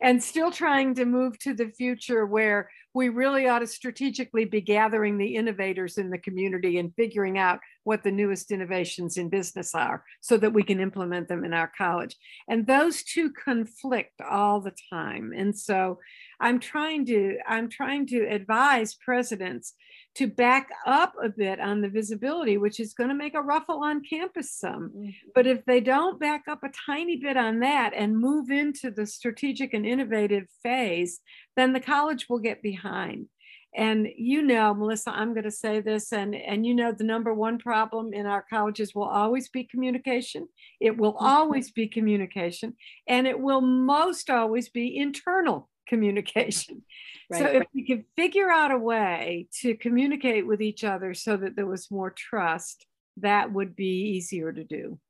[0.03, 4.63] and still trying to move to the future where we really ought to strategically be
[4.63, 9.75] gathering the innovators in the community and figuring out what the newest innovations in business
[9.75, 12.17] are so that we can implement them in our college.
[12.49, 15.35] And those two conflict all the time.
[15.37, 15.99] And so
[16.41, 19.75] I'm trying to I'm trying to advise presidents
[20.17, 23.83] to back up a bit on the visibility, which is going to make a ruffle
[23.83, 24.91] on campus some.
[24.91, 25.11] Mm-hmm.
[25.35, 29.07] But if they don't back up a tiny bit on that and move into the
[29.07, 31.21] strategic and innovative phase,
[31.55, 33.27] then the college will get behind.
[33.75, 37.35] And you know, Melissa, I'm going to say this, and, and you know, the number
[37.35, 40.49] one problem in our colleges will always be communication.
[40.81, 41.27] It will mm-hmm.
[41.27, 42.75] always be communication,
[43.07, 46.83] and it will most always be internal communication.
[47.29, 47.69] Right, so if right.
[47.75, 51.91] we could figure out a way to communicate with each other so that there was
[51.91, 55.01] more trust, that would be easier to do.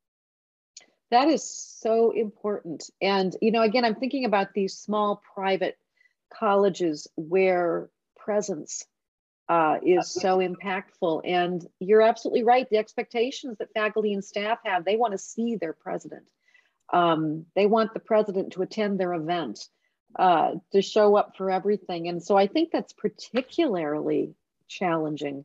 [1.11, 2.89] That is so important.
[3.03, 5.77] And, you know, again, I'm thinking about these small private
[6.33, 8.85] colleges where presence
[9.49, 11.23] uh, is so impactful.
[11.25, 12.69] And you're absolutely right.
[12.69, 16.29] The expectations that faculty and staff have, they want to see their president.
[16.93, 19.61] Um, they want the president to attend their event,
[20.19, 22.09] uh, to show up for everything.
[22.09, 24.35] And so I think that's particularly
[24.69, 25.45] challenging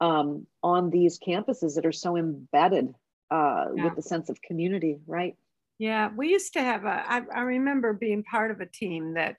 [0.00, 2.94] um, on these campuses that are so embedded
[3.30, 3.84] uh, yeah.
[3.84, 5.36] with the sense of community, right?
[5.78, 7.04] Yeah, we used to have a.
[7.06, 9.36] I, I remember being part of a team that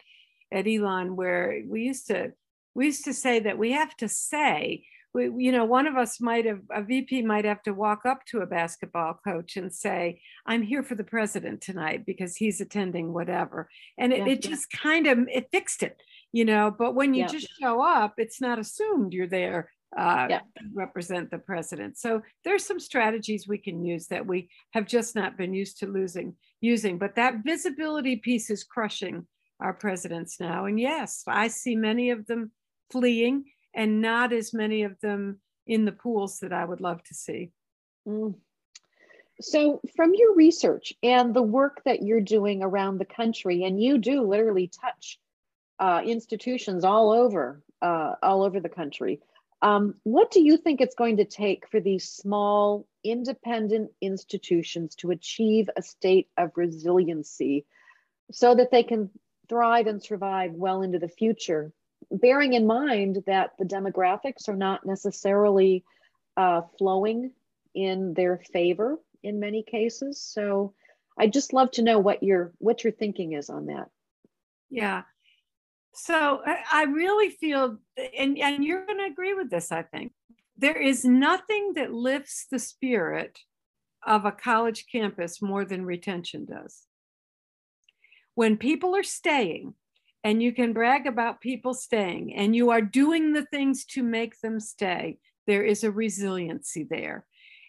[0.51, 2.31] at Elon where we used to
[2.73, 6.21] we used to say that we have to say we, you know, one of us
[6.21, 10.21] might have, a VP might have to walk up to a basketball coach and say,
[10.45, 13.69] I'm here for the president tonight because he's attending whatever.
[13.97, 17.21] And it, yeah, it just kind of, it fixed it, you know, but when you
[17.21, 17.27] yeah.
[17.27, 20.41] just show up, it's not assumed you're there uh, yeah.
[20.73, 21.97] represent the president.
[21.97, 25.87] So there's some strategies we can use that we have just not been used to
[25.87, 26.97] losing using.
[26.97, 29.25] But that visibility piece is crushing
[29.59, 30.65] our presidents now.
[30.65, 32.51] And yes, I see many of them
[32.91, 33.45] fleeing
[33.79, 37.51] and not as many of them in the pools that I would love to see.
[38.05, 38.35] Mm.
[39.39, 43.97] So, from your research and the work that you're doing around the country, and you
[43.97, 45.17] do literally touch
[45.79, 49.21] uh, institutions all over, uh, all over the country.
[49.61, 55.11] Um, what do you think it's going to take for these small, independent institutions to
[55.11, 57.65] achieve a state of resiliency
[58.29, 59.09] so that they can
[59.47, 61.71] thrive and survive well into the future?
[62.11, 65.83] Bearing in mind that the demographics are not necessarily
[66.37, 67.31] uh, flowing
[67.75, 70.21] in their favor in many cases.
[70.21, 70.73] So
[71.17, 73.89] I'd just love to know what your what your thinking is on that.
[74.69, 75.03] Yeah.
[75.93, 77.77] So I really feel,
[78.17, 80.13] and, and you're going to agree with this, I think.
[80.57, 83.39] There is nothing that lifts the spirit
[84.05, 86.83] of a college campus more than retention does.
[88.35, 89.73] When people are staying,
[90.23, 94.39] and you can brag about people staying and you are doing the things to make
[94.41, 95.17] them stay
[95.49, 97.25] there is a resiliency there.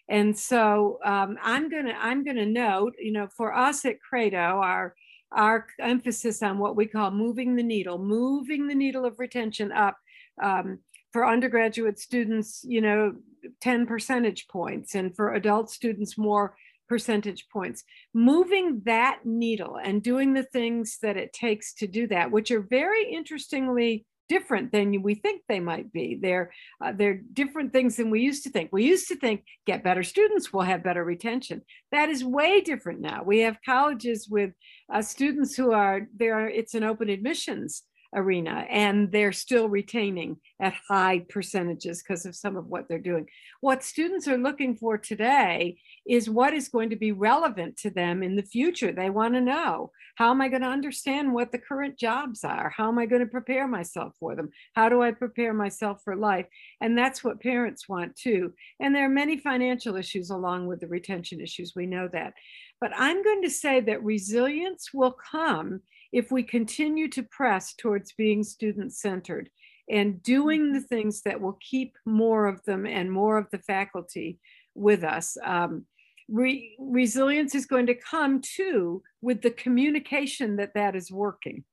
[0.07, 4.93] And so um, i'm gonna i'm gonna note you know for us at credo our
[5.31, 9.97] our emphasis on what we call moving the needle moving the needle of retention up
[10.43, 10.79] um,
[11.13, 13.15] for undergraduate students you know
[13.61, 16.55] 10 percentage points and for adult students more
[16.91, 17.85] percentage points.
[18.13, 22.59] Moving that needle and doing the things that it takes to do that, which are
[22.59, 26.19] very interestingly different than we think they might be.
[26.21, 26.51] They're
[26.83, 28.71] uh, they're different things than we used to think.
[28.73, 31.61] We used to think get better students will have better retention.
[31.93, 33.23] That is way different now.
[33.23, 34.51] We have colleges with
[34.93, 36.49] uh, students who are there.
[36.49, 42.57] It's an open admissions arena and they're still retaining at high percentages because of some
[42.57, 43.25] of what they're doing.
[43.61, 48.23] What students are looking for today is what is going to be relevant to them
[48.23, 48.91] in the future.
[48.91, 52.73] They want to know how am I going to understand what the current jobs are?
[52.75, 54.49] How am I going to prepare myself for them?
[54.75, 56.47] How do I prepare myself for life?
[56.81, 58.53] And that's what parents want too.
[58.79, 61.73] And there are many financial issues along with the retention issues.
[61.75, 62.33] We know that.
[62.79, 68.13] But I'm going to say that resilience will come if we continue to press towards
[68.13, 69.49] being student centered
[69.89, 70.87] and doing the mm-hmm.
[70.87, 74.39] things that will keep more of them and more of the faculty
[74.73, 75.37] with us.
[75.43, 75.85] Um,
[76.29, 81.63] re- resilience is going to come too with the communication that that is working.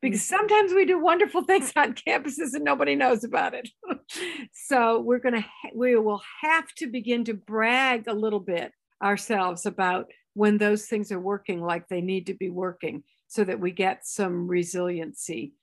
[0.00, 0.36] Because mm-hmm.
[0.36, 3.68] sometimes we do wonderful things on campuses and nobody knows about it.
[4.52, 9.66] so we're going to, we will have to begin to brag a little bit ourselves
[9.66, 13.70] about when those things are working like they need to be working so that we
[13.70, 15.54] get some resiliency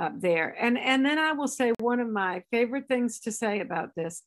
[0.00, 0.56] uh, there.
[0.58, 4.22] And, and then I will say one of my favorite things to say about this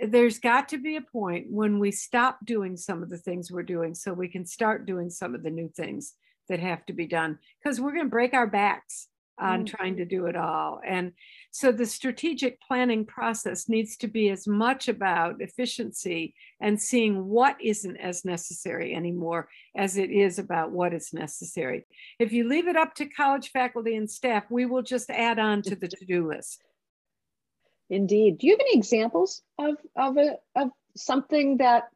[0.00, 3.62] there's got to be a point when we stop doing some of the things we're
[3.62, 6.14] doing so we can start doing some of the new things
[6.48, 9.08] that have to be done because we're going to break our backs
[9.38, 9.76] on mm-hmm.
[9.76, 10.80] trying to do it all.
[10.86, 11.12] And
[11.50, 17.56] so the strategic planning process needs to be as much about efficiency and seeing what
[17.60, 21.86] isn't as necessary anymore as it is about what is necessary.
[22.18, 25.62] If you leave it up to college faculty and staff, we will just add on
[25.62, 26.62] to the to-do list.
[27.90, 28.38] Indeed.
[28.38, 31.88] Do you have any examples of, of, a, of something that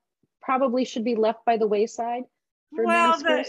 [0.42, 2.24] probably should be left by the wayside?
[2.72, 3.46] well, the,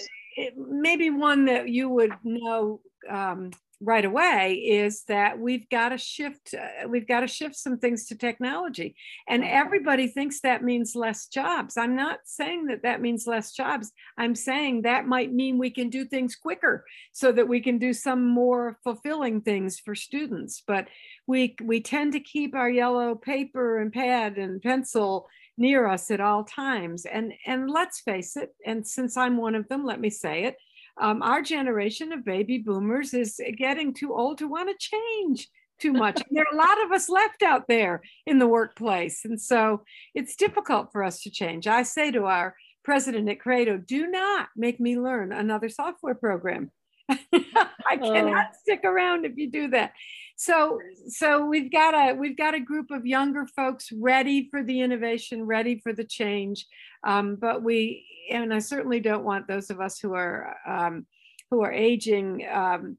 [0.56, 6.56] maybe one that you would know um, right away is that we've got to shift
[6.56, 8.96] uh, we've got to shift some things to technology.
[9.28, 11.78] And everybody thinks that means less jobs.
[11.78, 13.92] I'm not saying that that means less jobs.
[14.18, 17.94] I'm saying that might mean we can do things quicker so that we can do
[17.94, 20.64] some more fulfilling things for students.
[20.66, 20.88] But
[21.28, 26.20] we we tend to keep our yellow paper and pad and pencil near us at
[26.20, 27.06] all times.
[27.06, 30.58] And and let's face it and since i'm one of them let me say it
[31.00, 35.48] um, our generation of baby boomers is getting too old to want to change
[35.80, 36.22] too much.
[36.32, 39.26] there are a lot of us left out there in the workplace.
[39.26, 39.84] And so
[40.16, 41.68] it's difficult for us to change.
[41.68, 46.72] I say to our president at Credo, do not make me learn another software program
[47.10, 48.58] I cannot oh.
[48.62, 49.94] stick around if you do that.
[50.36, 54.82] So, so we've got a we've got a group of younger folks ready for the
[54.82, 56.66] innovation, ready for the change.
[57.04, 61.08] Um, but we, and I certainly don't want those of us who are um,
[61.50, 62.98] who are aging um,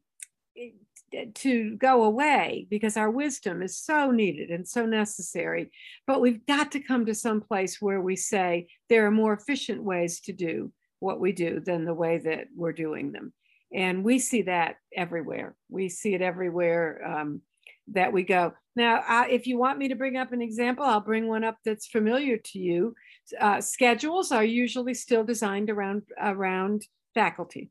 [1.35, 5.71] to go away because our wisdom is so needed and so necessary.
[6.07, 9.83] But we've got to come to some place where we say there are more efficient
[9.83, 13.33] ways to do what we do than the way that we're doing them.
[13.73, 15.55] And we see that everywhere.
[15.69, 17.43] We see it everywhere um,
[17.89, 18.55] that we go.
[18.77, 21.57] Now, uh, if you want me to bring up an example, I'll bring one up
[21.65, 22.95] that's familiar to you.
[23.39, 27.71] Uh, schedules are usually still designed around around faculty.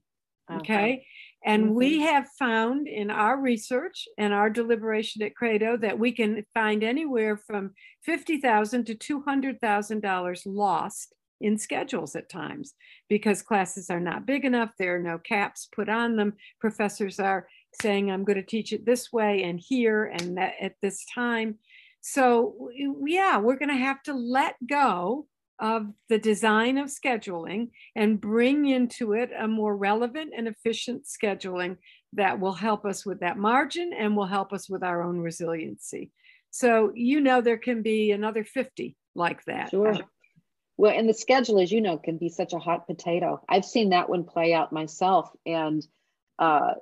[0.51, 0.59] Okay.
[0.59, 1.05] okay.
[1.45, 1.75] And mm-hmm.
[1.75, 6.83] we have found in our research and our deliberation at Credo that we can find
[6.83, 7.71] anywhere from
[8.03, 12.73] 50,000 to $200,000 lost in schedules at times
[13.09, 14.71] because classes are not big enough.
[14.77, 16.33] There are no caps put on them.
[16.59, 17.47] Professors are
[17.81, 21.59] saying, I'm going to teach it this way and here and that at this time.
[22.01, 22.69] So,
[23.05, 25.27] yeah, we're going to have to let go
[25.59, 31.77] of the design of scheduling and bring into it a more relevant and efficient scheduling
[32.13, 36.11] that will help us with that margin and will help us with our own resiliency.
[36.51, 39.71] So, you know, there can be another 50 like that.
[39.71, 39.99] Sure.
[40.78, 43.41] Well, and the schedule, as you know, can be such a hot potato.
[43.49, 45.86] I've seen that one play out myself and
[46.38, 46.75] uh,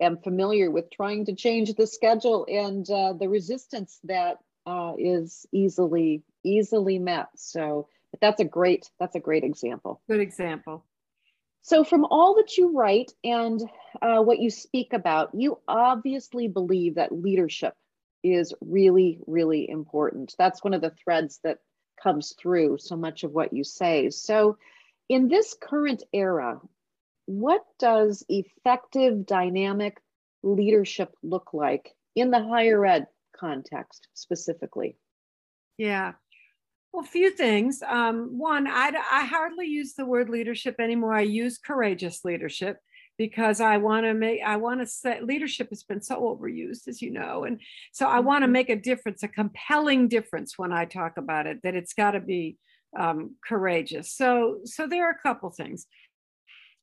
[0.00, 5.46] am familiar with trying to change the schedule and uh, the resistance that uh, is
[5.52, 7.28] easily easily met.
[7.36, 10.00] So but that's a great that's a great example.
[10.08, 10.84] Good example.
[11.62, 13.60] So, from all that you write and
[14.00, 17.74] uh, what you speak about, you obviously believe that leadership
[18.22, 20.34] is really, really important.
[20.38, 21.58] That's one of the threads that
[22.02, 24.10] comes through so much of what you say.
[24.10, 24.58] So,
[25.08, 26.60] in this current era,
[27.26, 29.98] what does effective dynamic
[30.42, 34.96] leadership look like in the higher ed context specifically?
[35.76, 36.12] Yeah.
[36.92, 37.82] Well, a few things.
[37.86, 41.14] Um, one, I, I hardly use the word leadership anymore.
[41.14, 42.78] I use courageous leadership
[43.18, 47.02] because I want to make, I want to say leadership has been so overused, as
[47.02, 47.44] you know.
[47.44, 47.60] And
[47.92, 48.52] so I want to mm-hmm.
[48.52, 52.20] make a difference, a compelling difference when I talk about it, that it's got to
[52.20, 52.56] be
[52.98, 54.12] um, courageous.
[54.12, 55.86] So, so there are a couple things.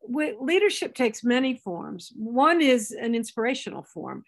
[0.08, 2.12] leadership takes many forms.
[2.16, 4.24] One is an inspirational form.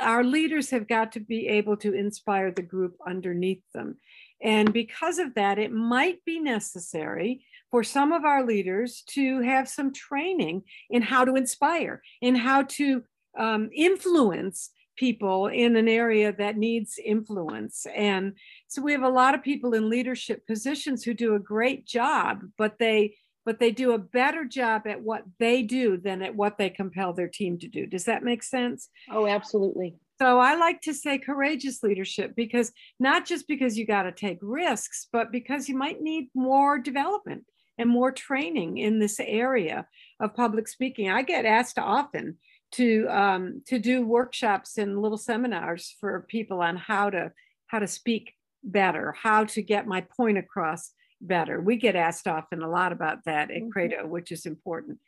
[0.00, 3.98] Our leaders have got to be able to inspire the group underneath them.
[4.42, 9.68] And because of that, it might be necessary for some of our leaders to have
[9.68, 13.02] some training in how to inspire, in how to
[13.38, 17.86] um, influence people in an area that needs influence.
[17.94, 18.34] And
[18.68, 22.42] so we have a lot of people in leadership positions who do a great job,
[22.58, 23.16] but they
[23.46, 27.14] but they do a better job at what they do than at what they compel
[27.14, 27.86] their team to do.
[27.86, 28.90] Does that make sense?
[29.10, 29.96] Oh, absolutely.
[30.20, 34.36] So I like to say courageous leadership because not just because you got to take
[34.42, 37.46] risks, but because you might need more development
[37.78, 39.86] and more training in this area
[40.20, 41.08] of public speaking.
[41.08, 42.36] I get asked often
[42.72, 47.32] to um, to do workshops and little seminars for people on how to
[47.68, 51.60] how to speak better, how to get my point across better.
[51.60, 53.70] We get asked often a lot about that at mm-hmm.
[53.70, 54.98] Credo, which is important.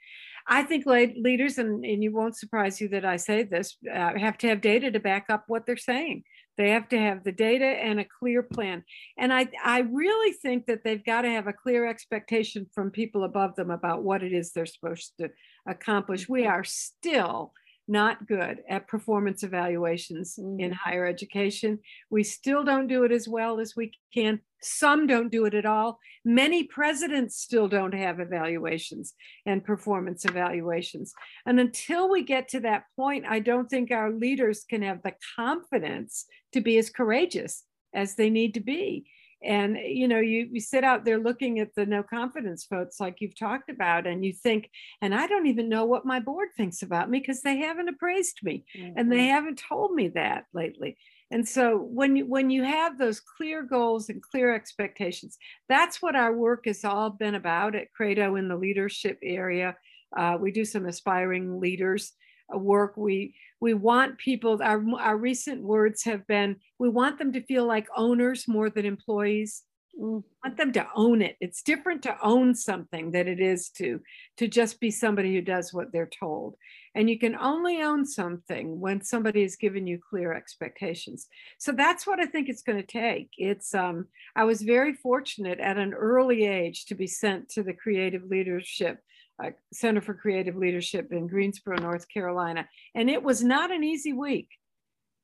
[0.47, 4.39] I think leaders, and, and it won't surprise you that I say this, uh, have
[4.39, 6.25] to have data to back up what they're saying.
[6.59, 8.83] They have to have the data and a clear plan.
[9.17, 13.25] And I, I really think that they've got to have a clear expectation from people
[13.25, 15.31] above them about what it is they're supposed to
[15.67, 16.29] accomplish.
[16.29, 17.53] We are still
[17.93, 20.59] not good at performance evaluations mm-hmm.
[20.59, 21.79] in higher education.
[22.11, 24.41] We still don't do it as well as we can.
[24.61, 25.99] Some don't do it at all.
[26.25, 29.15] Many presidents still don't have evaluations
[29.45, 31.13] and performance evaluations.
[31.47, 35.15] And until we get to that point, I don't think our leaders can have the
[35.37, 37.65] confidence to be as courageous
[37.95, 39.05] as they need to be
[39.45, 43.21] and you know you, you sit out there looking at the no confidence votes like
[43.21, 44.71] you've talked about and you think
[45.01, 48.39] and i don't even know what my board thinks about me because they haven't appraised
[48.43, 48.93] me mm-hmm.
[48.97, 49.35] and they mm-hmm.
[49.35, 50.97] haven't told me that lately
[51.31, 55.39] and so when you when you have those clear goals and clear expectations
[55.69, 59.77] that's what our work has all been about at credo in the leadership area
[60.17, 62.13] uh, we do some aspiring leaders
[62.55, 67.41] work we we want people our, our recent words have been we want them to
[67.45, 69.63] feel like owners more than employees.
[70.01, 70.25] Mm.
[70.43, 71.37] want them to own it.
[71.39, 74.01] It's different to own something than it is to
[74.39, 76.57] to just be somebody who does what they're told.
[76.95, 81.29] And you can only own something when somebody has given you clear expectations.
[81.59, 83.31] So that's what i think it's going to take.
[83.39, 87.75] It's um i was very fortunate at an early age to be sent to the
[87.75, 88.99] creative leadership
[89.43, 92.69] uh, Center for Creative Leadership in Greensboro, North Carolina.
[92.95, 94.49] And it was not an easy week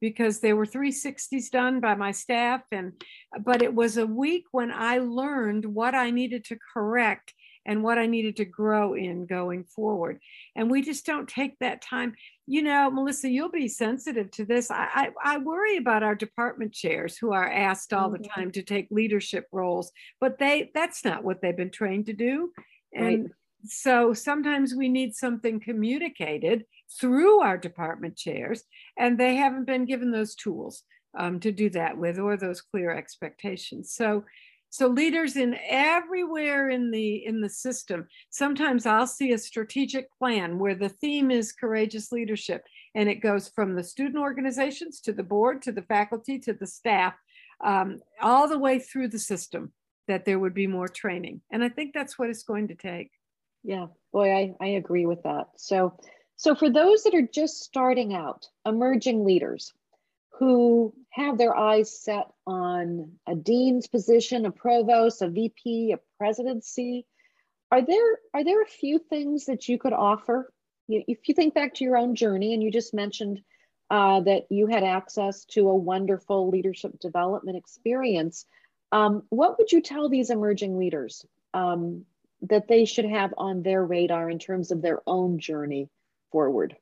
[0.01, 2.93] because there were 360s done by my staff and
[3.45, 7.35] but it was a week when I learned what I needed to correct
[7.69, 10.21] and what I needed to grow in going forward.
[10.57, 12.15] And we just don't take that time.
[12.47, 14.71] You know, Melissa, you'll be sensitive to this.
[14.71, 18.41] I, I, I worry about our department chairs who are asked all the mm-hmm.
[18.41, 22.53] time to take leadership roles, but they that's not what they've been trained to do.
[22.95, 23.31] And right.
[23.71, 26.65] So sometimes we need something communicated
[27.01, 28.65] through our department chairs,
[28.97, 30.83] and they haven't been given those tools
[31.19, 33.95] um, to do that with or those clear expectations.
[33.95, 34.25] So
[34.71, 40.59] so leaders in everywhere in the in the system sometimes i'll see a strategic plan
[40.59, 42.63] where the theme is courageous leadership
[42.95, 46.67] and it goes from the student organizations to the board to the faculty to the
[46.67, 47.15] staff
[47.65, 49.73] um, all the way through the system
[50.07, 53.11] that there would be more training and i think that's what it's going to take
[53.63, 55.99] yeah boy i, I agree with that so
[56.37, 59.73] so for those that are just starting out emerging leaders
[60.39, 67.07] who have their eyes set on a dean's position, a provost, a VP, a presidency.
[67.73, 70.53] Are there are there a few things that you could offer?
[70.89, 73.43] If you think back to your own journey, and you just mentioned
[73.91, 78.47] uh, that you had access to a wonderful leadership development experience,
[78.93, 82.05] um, what would you tell these emerging leaders um,
[82.43, 85.89] that they should have on their radar in terms of their own journey
[86.31, 86.77] forward?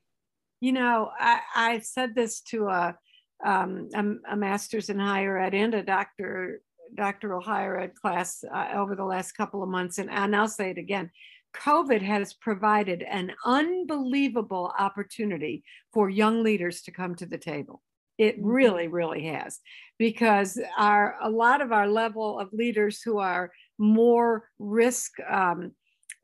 [0.60, 2.98] You know, I, I've said this to a
[3.44, 6.62] um, a, a, master's in higher ed and a doctor
[6.94, 10.70] doctoral higher ed class uh, over the last couple of months, and, and I'll say
[10.70, 11.10] it again.
[11.54, 17.82] COVID has provided an unbelievable opportunity for young leaders to come to the table.
[18.18, 18.48] It mm-hmm.
[18.48, 19.60] really, really has,
[19.98, 25.72] because our a lot of our level of leaders who are more risk um,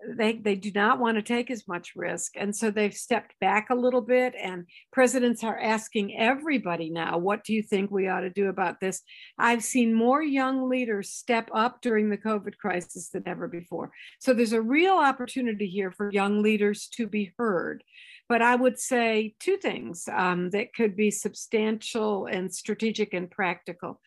[0.07, 2.32] they they do not want to take as much risk.
[2.36, 7.44] And so they've stepped back a little bit and presidents are asking everybody now what
[7.44, 9.03] do you think we ought to do about this?
[9.38, 13.92] I've seen more young leaders step up during the covid crisis than ever before.
[14.18, 17.84] So there's a real opportunity here for young leaders to be heard.
[18.28, 24.00] But i would say two things um, that could be substantial and strategic and practical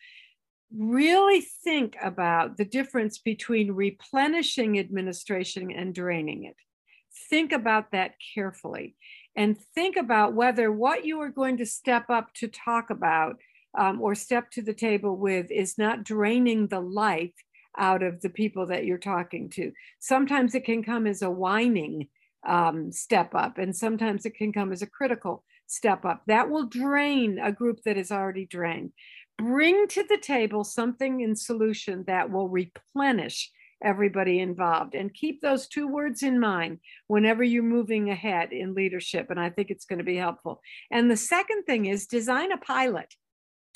[0.74, 6.56] really think about the difference between replenishing administration and draining it.
[7.30, 8.96] Think about that carefully
[9.36, 13.36] and think about whether what you are going to step up to talk about
[13.78, 17.34] um, or step to the table with is not draining the life
[17.78, 19.72] out of the people that you're talking to.
[19.98, 22.08] Sometimes it can come as a whining
[22.46, 26.22] um, step up, and sometimes it can come as a critical step up.
[26.26, 28.92] That will drain a group that is already drained
[29.38, 33.50] bring to the table something in solution that will replenish
[33.82, 34.94] everybody involved.
[34.94, 39.50] And keep those two words in mind whenever you're moving ahead in leadership and i
[39.50, 40.60] think it's going to be helpful.
[40.90, 43.14] And the second thing is design a pilot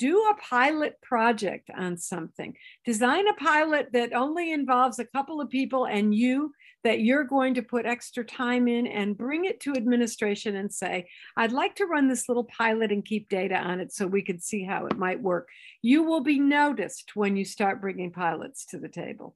[0.01, 5.47] do a pilot project on something design a pilot that only involves a couple of
[5.47, 6.51] people and you
[6.83, 11.07] that you're going to put extra time in and bring it to administration and say,
[11.37, 14.39] I'd like to run this little pilot and keep data on it so we can
[14.39, 15.47] see how it might work.
[15.83, 19.35] You will be noticed when you start bringing pilots to the table.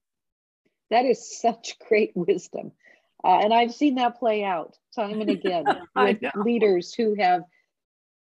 [0.90, 2.72] That is such great wisdom.
[3.24, 7.44] Uh, and I've seen that play out time and again with leaders who have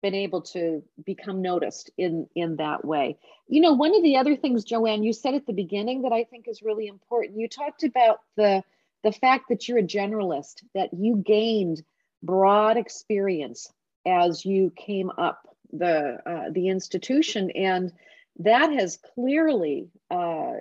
[0.02, 3.16] been able to become noticed in in that way
[3.48, 6.24] you know one of the other things joanne you said at the beginning that i
[6.24, 8.62] think is really important you talked about the
[9.06, 11.80] the fact that you're a generalist, that you gained
[12.24, 13.72] broad experience
[14.04, 17.92] as you came up the uh, the institution, and
[18.40, 20.54] that has clearly uh,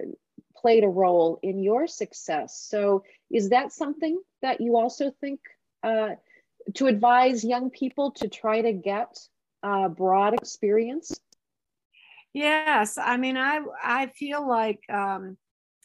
[0.55, 2.55] played a role in your success.
[2.69, 5.39] So, is that something that you also think
[5.81, 6.09] uh,
[6.74, 9.18] to advise young people to try to get
[9.63, 11.20] uh, broad experience?
[12.34, 15.38] Yes, I mean, I I feel like um,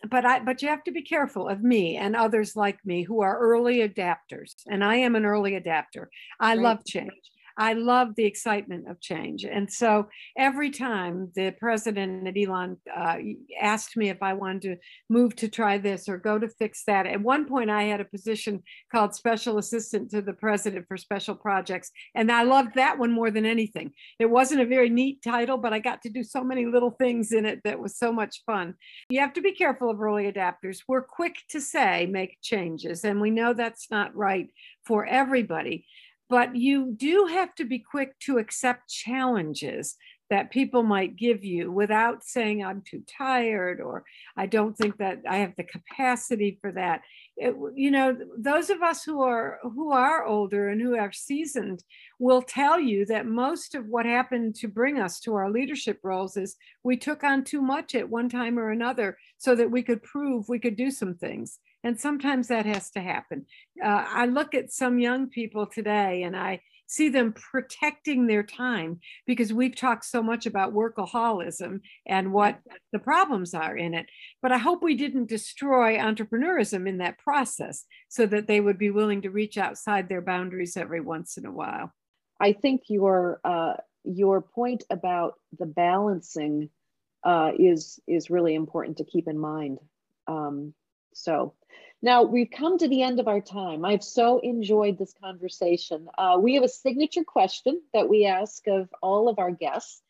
[0.09, 3.21] but I but you have to be careful of me and others like me who
[3.21, 4.55] are early adapters.
[4.69, 6.11] And I am an early adapter.
[6.39, 6.63] I right.
[6.63, 7.13] love change.
[7.57, 9.45] I love the excitement of change.
[9.45, 13.17] And so every time the president at Elon uh,
[13.61, 14.77] asked me if I wanted to
[15.09, 18.05] move to try this or go to fix that, at one point I had a
[18.05, 21.91] position called special assistant to the president for special projects.
[22.15, 23.93] And I loved that one more than anything.
[24.19, 27.33] It wasn't a very neat title, but I got to do so many little things
[27.33, 28.75] in it that was so much fun.
[29.09, 30.83] You have to be careful of early adapters.
[30.87, 34.49] We're quick to say make changes, and we know that's not right
[34.85, 35.87] for everybody
[36.31, 39.97] but you do have to be quick to accept challenges
[40.31, 44.05] that people might give you without saying I'm too tired or
[44.37, 47.01] I don't think that I have the capacity for that.
[47.37, 51.83] It, you know, those of us who are who are older and who are seasoned
[52.21, 56.37] will tell you that most of what happened to bring us to our leadership roles
[56.37, 60.03] is we took on too much at one time or another so that we could
[60.05, 61.59] prove we could do some things.
[61.83, 63.47] And sometimes that has to happen.
[63.83, 66.61] Uh, I look at some young people today and I
[66.91, 72.59] see them protecting their time because we've talked so much about workaholism and what
[72.93, 74.07] the problems are in it.
[74.43, 78.91] But I hope we didn't destroy entrepreneurism in that process so that they would be
[78.91, 81.95] willing to reach outside their boundaries every once in a while.
[82.41, 86.71] I think your uh, your point about the balancing
[87.23, 89.79] uh, is is really important to keep in mind.
[90.27, 90.75] Um,
[91.23, 91.55] so
[92.03, 93.85] now we've come to the end of our time.
[93.85, 96.09] I've so enjoyed this conversation.
[96.17, 100.01] Uh, we have a signature question that we ask of all of our guests.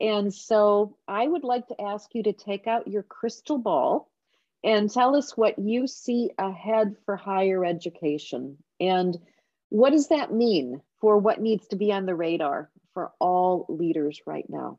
[0.00, 4.10] And so I would like to ask you to take out your crystal ball
[4.62, 8.58] and tell us what you see ahead for higher education.
[8.78, 9.16] And
[9.70, 14.20] what does that mean for what needs to be on the radar for all leaders
[14.26, 14.78] right now?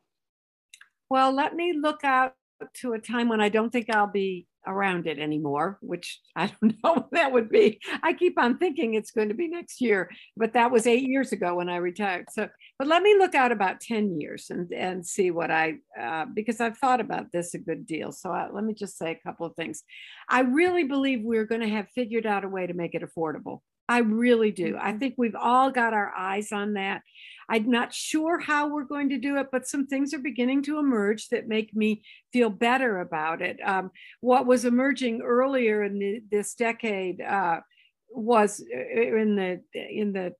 [1.08, 2.34] Well, let me look out
[2.74, 6.74] to a time when I don't think I'll be around it anymore, which I don't
[6.82, 7.80] know what that would be.
[8.02, 11.32] I keep on thinking it's going to be next year, but that was eight years
[11.32, 12.26] ago when I retired.
[12.30, 12.48] So,
[12.78, 16.60] but let me look out about 10 years and, and see what I, uh, because
[16.60, 18.12] I've thought about this a good deal.
[18.12, 19.82] So I, let me just say a couple of things.
[20.28, 23.60] I really believe we're going to have figured out a way to make it affordable.
[23.92, 24.78] I really do.
[24.80, 24.98] I mm-hmm.
[24.98, 27.02] think we've all got our eyes on that.
[27.46, 30.78] I'm not sure how we're going to do it, but some things are beginning to
[30.78, 33.58] emerge that make me feel better about it.
[33.62, 33.90] Um,
[34.22, 37.60] what was emerging earlier in the, this decade uh,
[38.08, 40.34] was uh, in the in the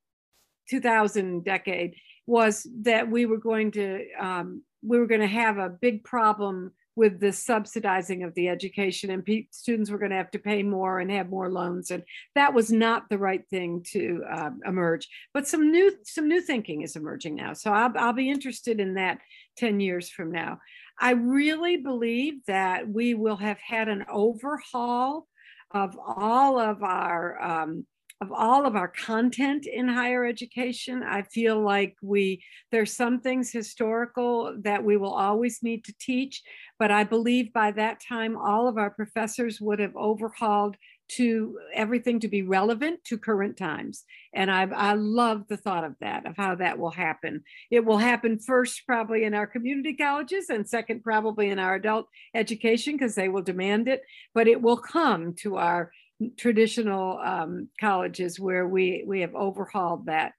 [0.71, 1.95] 2000 decade
[2.27, 6.73] was that we were going to um, we were going to have a big problem
[6.95, 10.63] with the subsidizing of the education and pe- students were going to have to pay
[10.63, 12.03] more and have more loans and
[12.35, 15.09] that was not the right thing to uh, emerge.
[15.33, 18.95] But some new some new thinking is emerging now so I'll, I'll be interested in
[18.95, 19.19] that
[19.57, 20.59] 10 years from now.
[20.99, 25.27] I really believe that we will have had an overhaul
[25.73, 27.87] of all of our um,
[28.23, 31.03] of all of our content in higher education.
[31.03, 36.41] I feel like we there's some things historical that we will always need to teach,
[36.79, 40.77] but I believe by that time all of our professors would have overhauled
[41.17, 44.05] to everything to be relevant to current times.
[44.33, 47.43] And I, I love the thought of that, of how that will happen.
[47.71, 52.07] It will happen first, probably in our community colleges, and second, probably in our adult
[52.35, 54.03] education, because they will demand it.
[54.33, 55.91] But it will come to our
[56.37, 60.33] traditional um, colleges where we we have overhauled that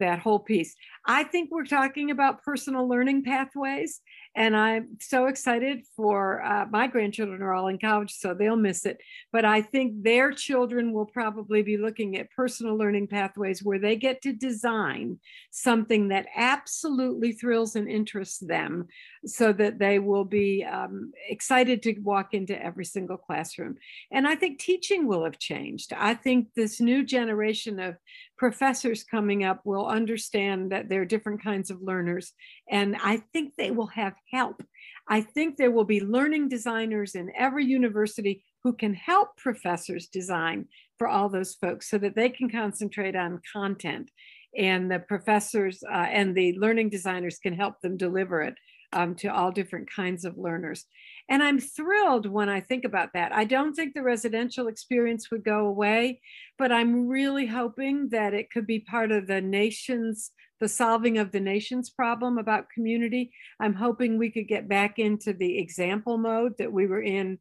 [0.00, 0.74] that whole piece.
[1.06, 4.00] I think we're talking about personal learning pathways
[4.34, 8.86] and I'm so excited for uh, my grandchildren are all in college, so they'll miss
[8.86, 8.98] it.
[9.32, 13.96] But I think their children will probably be looking at personal learning pathways where they
[13.96, 15.18] get to design
[15.50, 18.86] something that absolutely thrills and interests them
[19.26, 23.76] so that they will be um, excited to walk into every single classroom.
[24.12, 25.92] And I think teaching will have changed.
[25.92, 27.96] I think this new generation of
[28.38, 32.32] professors coming up will understand that there are different kinds of learners.
[32.70, 34.62] And I think they will have help.
[35.08, 40.66] I think there will be learning designers in every university who can help professors design
[40.98, 44.10] for all those folks so that they can concentrate on content
[44.56, 48.54] and the professors uh, and the learning designers can help them deliver it
[48.92, 50.86] um, to all different kinds of learners.
[51.28, 53.32] And I'm thrilled when I think about that.
[53.32, 56.20] I don't think the residential experience would go away,
[56.56, 61.30] but I'm really hoping that it could be part of the nation's, the solving of
[61.30, 63.30] the nation's problem about community.
[63.60, 67.38] I'm hoping we could get back into the example mode that we were in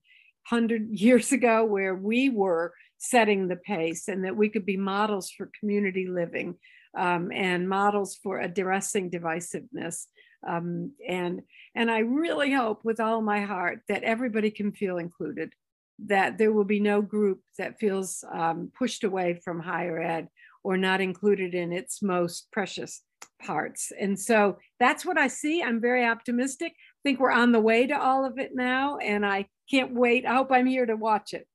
[0.50, 5.32] 100 years ago, where we were setting the pace and that we could be models
[5.32, 6.56] for community living
[6.98, 10.08] um, and models for addressing divisiveness.
[10.48, 11.41] Um, and
[11.76, 15.54] and I really hope with all my heart that everybody can feel included,
[16.06, 20.30] that there will be no group that feels um, pushed away from higher ed
[20.64, 23.04] or not included in its most precious
[23.41, 23.91] parts.
[24.00, 25.62] And so that's what I see.
[25.62, 26.72] I'm very optimistic.
[26.72, 30.26] I think we're on the way to all of it now, and I can't wait.
[30.26, 31.48] I hope I'm here to watch it.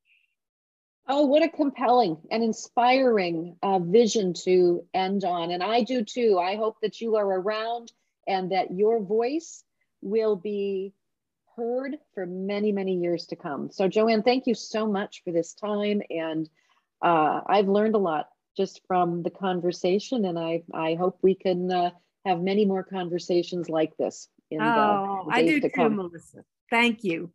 [1.08, 5.50] Oh, what a compelling and inspiring uh, vision to end on.
[5.50, 6.38] And I do too.
[6.38, 7.90] I hope that you are around
[8.26, 9.64] and that your voice
[10.00, 10.92] will be
[11.56, 13.70] heard for many, many years to come.
[13.70, 16.02] So, Joanne, thank you so much for this time.
[16.10, 16.48] And
[17.02, 21.72] uh, I've learned a lot just from the conversation, and I, I hope we can
[21.72, 21.90] uh,
[22.24, 25.96] have many more conversations like this in oh, the I do to too, come.
[25.96, 26.44] Melissa.
[26.70, 27.32] Thank you.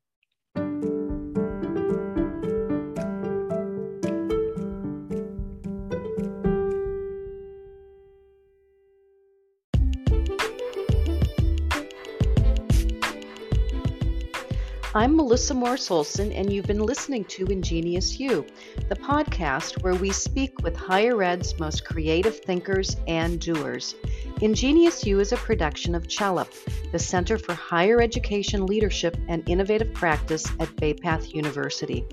[14.98, 18.48] I'm Melissa Morriss-Olson, and you've been listening to Ingenious You,
[18.90, 23.94] the podcast where we speak with higher ed's most creative thinkers and doers.
[24.42, 26.52] Ingenious You is a production of CHELIP,
[26.92, 32.04] the Center for Higher Education Leadership and Innovative Practice at Bay-Path University.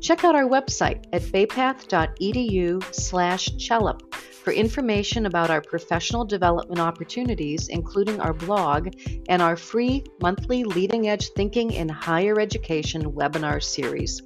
[0.00, 7.68] Check out our website at baypath.edu slash CHELIP for information about our professional development opportunities,
[7.68, 8.94] including our blog
[9.28, 14.22] and our free monthly Leading Edge Thinking in Higher Education webinar series.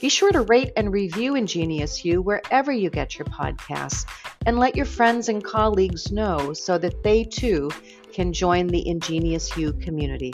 [0.00, 4.06] Be sure to rate and review Ingenious You wherever you get your podcasts
[4.44, 7.70] and let your friends and colleagues know so that they too
[8.16, 10.32] can join the Ingenious You community.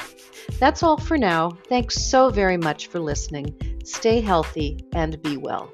[0.61, 1.51] That's all for now.
[1.68, 3.57] Thanks so very much for listening.
[3.85, 5.72] Stay healthy and be well.